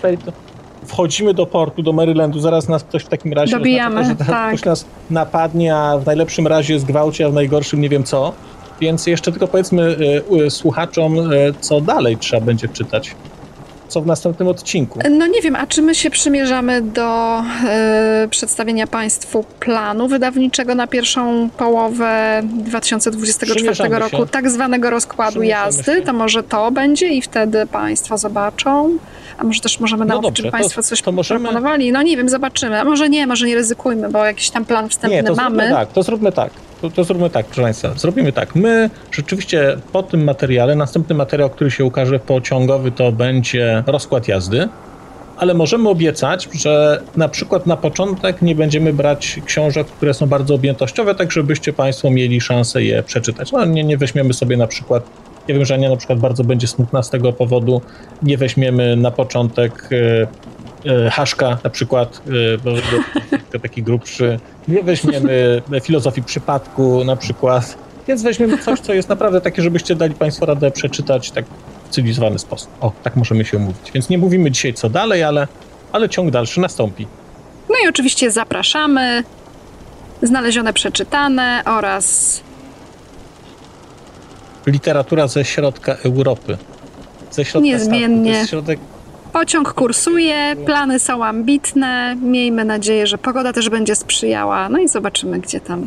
[0.89, 4.49] Wchodzimy do portu, do Marylandu, zaraz nas ktoś w takim razie Dobijamy, oznacza że tak.
[4.49, 8.33] ktoś nas napadnie, a w najlepszym razie zgwałci, a w najgorszym nie wiem co.
[8.81, 13.15] Więc jeszcze tylko powiedzmy y, y, słuchaczom, y, co dalej trzeba będzie czytać.
[13.89, 14.99] Co w następnym odcinku.
[15.11, 17.39] No nie wiem, a czy my się przymierzamy do
[17.69, 24.27] e, przedstawienia Państwu planu wydawniczego na pierwszą połowę 2024 Przymierzamy roku, się.
[24.27, 25.83] tak zwanego rozkładu jazdy?
[25.97, 26.03] się.
[26.03, 28.99] To może to będzie i wtedy Państwo zobaczą.
[29.39, 31.93] A może też możemy No dobrze, czy to- Państwo coś to możemy- proponowali?
[31.93, 32.81] No nie wiem, zobaczymy.
[32.81, 35.57] A może nie, może nie ryzykujmy, bo jakiś tam plan wstępny Nie, to mamy.
[35.57, 36.51] zróbmy tak, to zróbmy tak.
[36.81, 37.95] To, to zróbmy tak, proszę Państwa.
[37.97, 38.55] Zrobimy tak.
[38.55, 44.69] My rzeczywiście po tym materiale, następny materiał, który się ukaże pociągowy, to będzie rozkład jazdy,
[45.37, 50.55] ale możemy obiecać, że na przykład na początek nie będziemy brać książek, które są bardzo
[50.55, 53.53] objętościowe, tak żebyście Państwo mieli szansę je przeczytać.
[53.53, 55.03] No, nie, nie weźmiemy sobie na przykład,
[55.49, 57.81] ja wiem, że Ania na przykład bardzo będzie smutna z tego powodu,
[58.23, 60.27] nie weźmiemy na początek e,
[61.11, 62.23] Haszka na przykład,
[62.55, 62.71] e, bo
[63.53, 64.41] bo taki grubszy.
[64.69, 67.79] Nie weźmiemy filozofii przypadku na przykład,
[68.09, 71.45] więc weźmiemy coś, co jest naprawdę takie, żebyście dali Państwo radę przeczytać tak
[71.89, 72.71] w cywilizowany sposób.
[72.81, 73.93] O, tak możemy się umówić.
[73.95, 75.49] Więc nie mówimy dzisiaj co dalej, ale,
[75.93, 77.07] ale ciąg dalszy nastąpi.
[77.69, 79.25] No i oczywiście zapraszamy.
[80.23, 82.41] Znalezione, przeczytane oraz
[84.67, 86.59] Literatura ze środka Europy.
[87.31, 88.15] Ze środka Niezmiennie.
[88.15, 88.25] statku.
[88.25, 88.81] To jest środek
[89.39, 92.17] Pociąg kursuje, plany są ambitne.
[92.23, 94.69] Miejmy nadzieję, że pogoda też będzie sprzyjała.
[94.69, 95.87] No i zobaczymy, gdzie tam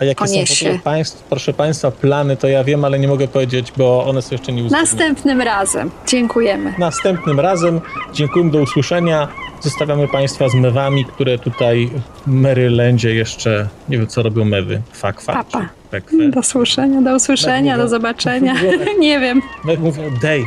[0.00, 0.66] A jakie są poniesie.
[0.66, 4.28] ogóle państw, proszę Państwa, plany, to ja wiem, ale nie mogę powiedzieć, bo one są
[4.34, 4.82] jeszcze nie uzgodnione.
[4.82, 5.90] Następnym razem.
[6.06, 6.74] Dziękujemy.
[6.78, 7.80] Następnym razem
[8.14, 9.28] dziękujemy, do usłyszenia.
[9.60, 11.90] Zostawiamy Państwa z mewami, które tutaj
[12.26, 15.68] w Marylandzie jeszcze, nie wiem co robią mewy, fak, fak, Papa.
[15.90, 16.30] czy.
[16.30, 18.54] Do słyszenia, do usłyszenia, do zobaczenia.
[18.98, 19.42] Nie wiem.
[19.64, 20.44] Mewy mówią day,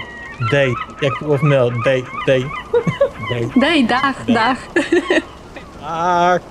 [0.51, 2.49] day, jak było w Neo, day, day,
[3.29, 3.49] day.
[3.55, 4.57] Dej, dach, dach,
[5.81, 6.41] Tak,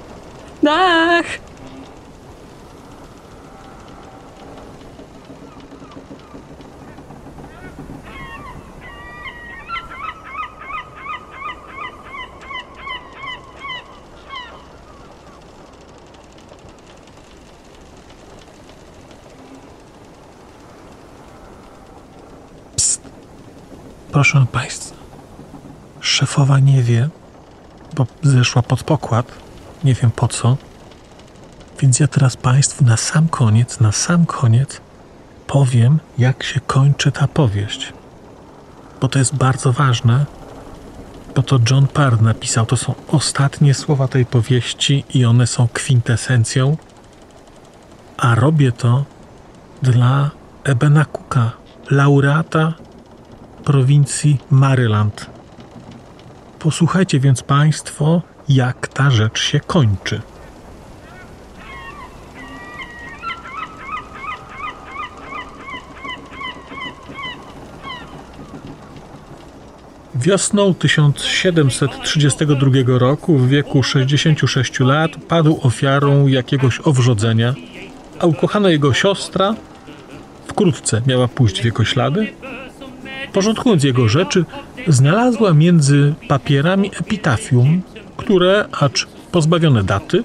[24.15, 24.97] Proszę Państwa,
[26.01, 27.09] szefowa nie wie,
[27.95, 29.33] bo zeszła pod pokład,
[29.85, 30.57] nie wiem po co,
[31.81, 34.81] więc ja teraz Państwu na sam koniec, na sam koniec
[35.47, 37.93] powiem, jak się kończy ta powieść.
[39.01, 40.27] Bo to jest bardzo ważne,
[41.35, 46.77] bo to John Parr napisał, to są ostatnie słowa tej powieści i one są kwintesencją,
[48.17, 49.05] a robię to
[49.83, 50.31] dla
[50.65, 51.51] Ebena Cooka,
[51.91, 52.75] laureata
[53.65, 55.27] prowincji Maryland.
[56.59, 60.21] Posłuchajcie więc Państwo, jak ta rzecz się kończy.
[70.15, 77.55] Wiosną 1732 roku, w wieku 66 lat, padł ofiarą jakiegoś owrzodzenia,
[78.21, 79.55] a ukochana jego siostra
[80.47, 82.33] wkrótce miała pójść w jego ślady,
[83.35, 84.45] Porządkując jego rzeczy,
[84.89, 87.83] znalazła między papierami epitafium,
[88.17, 90.25] które, acz pozbawione daty,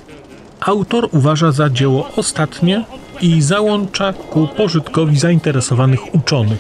[0.60, 2.84] autor uważa za dzieło ostatnie
[3.22, 6.60] i załącza ku pożytkowi zainteresowanych uczonych.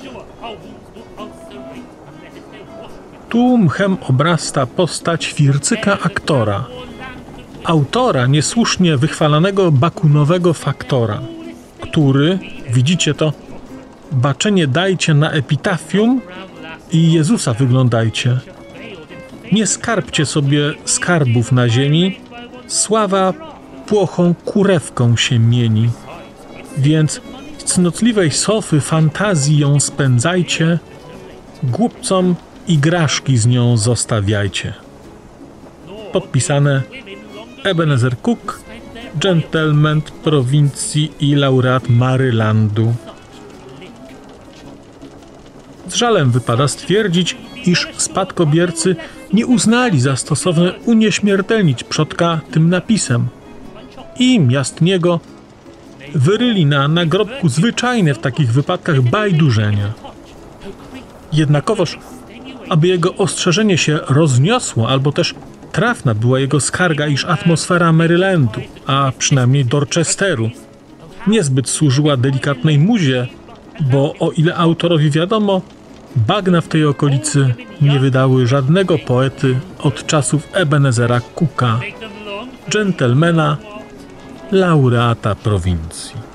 [3.29, 6.65] Tu mchem obrasta postać Fircyka aktora,
[7.63, 11.21] autora niesłusznie wychwalanego bakunowego faktora,
[11.81, 12.39] który,
[12.73, 13.33] widzicie to,
[14.11, 16.21] baczenie dajcie na epitafium
[16.91, 18.39] i Jezusa wyglądajcie.
[19.51, 22.19] Nie skarbcie sobie skarbów na ziemi,
[22.67, 23.33] sława
[23.87, 25.89] płochą kurewką się mieni.
[26.77, 27.21] Więc
[27.65, 30.79] cnotliwej sofy fantazji ją spędzajcie,
[31.63, 32.35] głupcom
[32.67, 34.73] igraszki z nią zostawiajcie.
[36.11, 36.81] Podpisane
[37.63, 38.59] Ebenezer Cook,
[39.15, 42.93] gentleman prowincji i laureat Marylandu.
[45.89, 48.95] Z żalem wypada stwierdzić, iż spadkobiercy
[49.33, 53.27] nie uznali za stosowne unieśmiertelnić przodka tym napisem.
[54.19, 55.19] I miastniego
[56.15, 59.93] wyryli na nagrobku zwyczajne w takich wypadkach bajdurzenia.
[61.33, 61.99] Jednakowoż,
[62.69, 65.35] aby jego ostrzeżenie się rozniosło, albo też
[65.71, 70.49] trafna była jego skarga, iż atmosfera Marylandu, a przynajmniej Dorchesteru,
[71.27, 73.27] niezbyt służyła delikatnej muzie,
[73.91, 75.61] bo o ile autorowi wiadomo,
[76.15, 81.79] bagna w tej okolicy nie wydały żadnego poety od czasów Ebenezera Cooka,
[82.69, 83.57] dżentelmena,
[84.51, 86.28] laureata prowincji.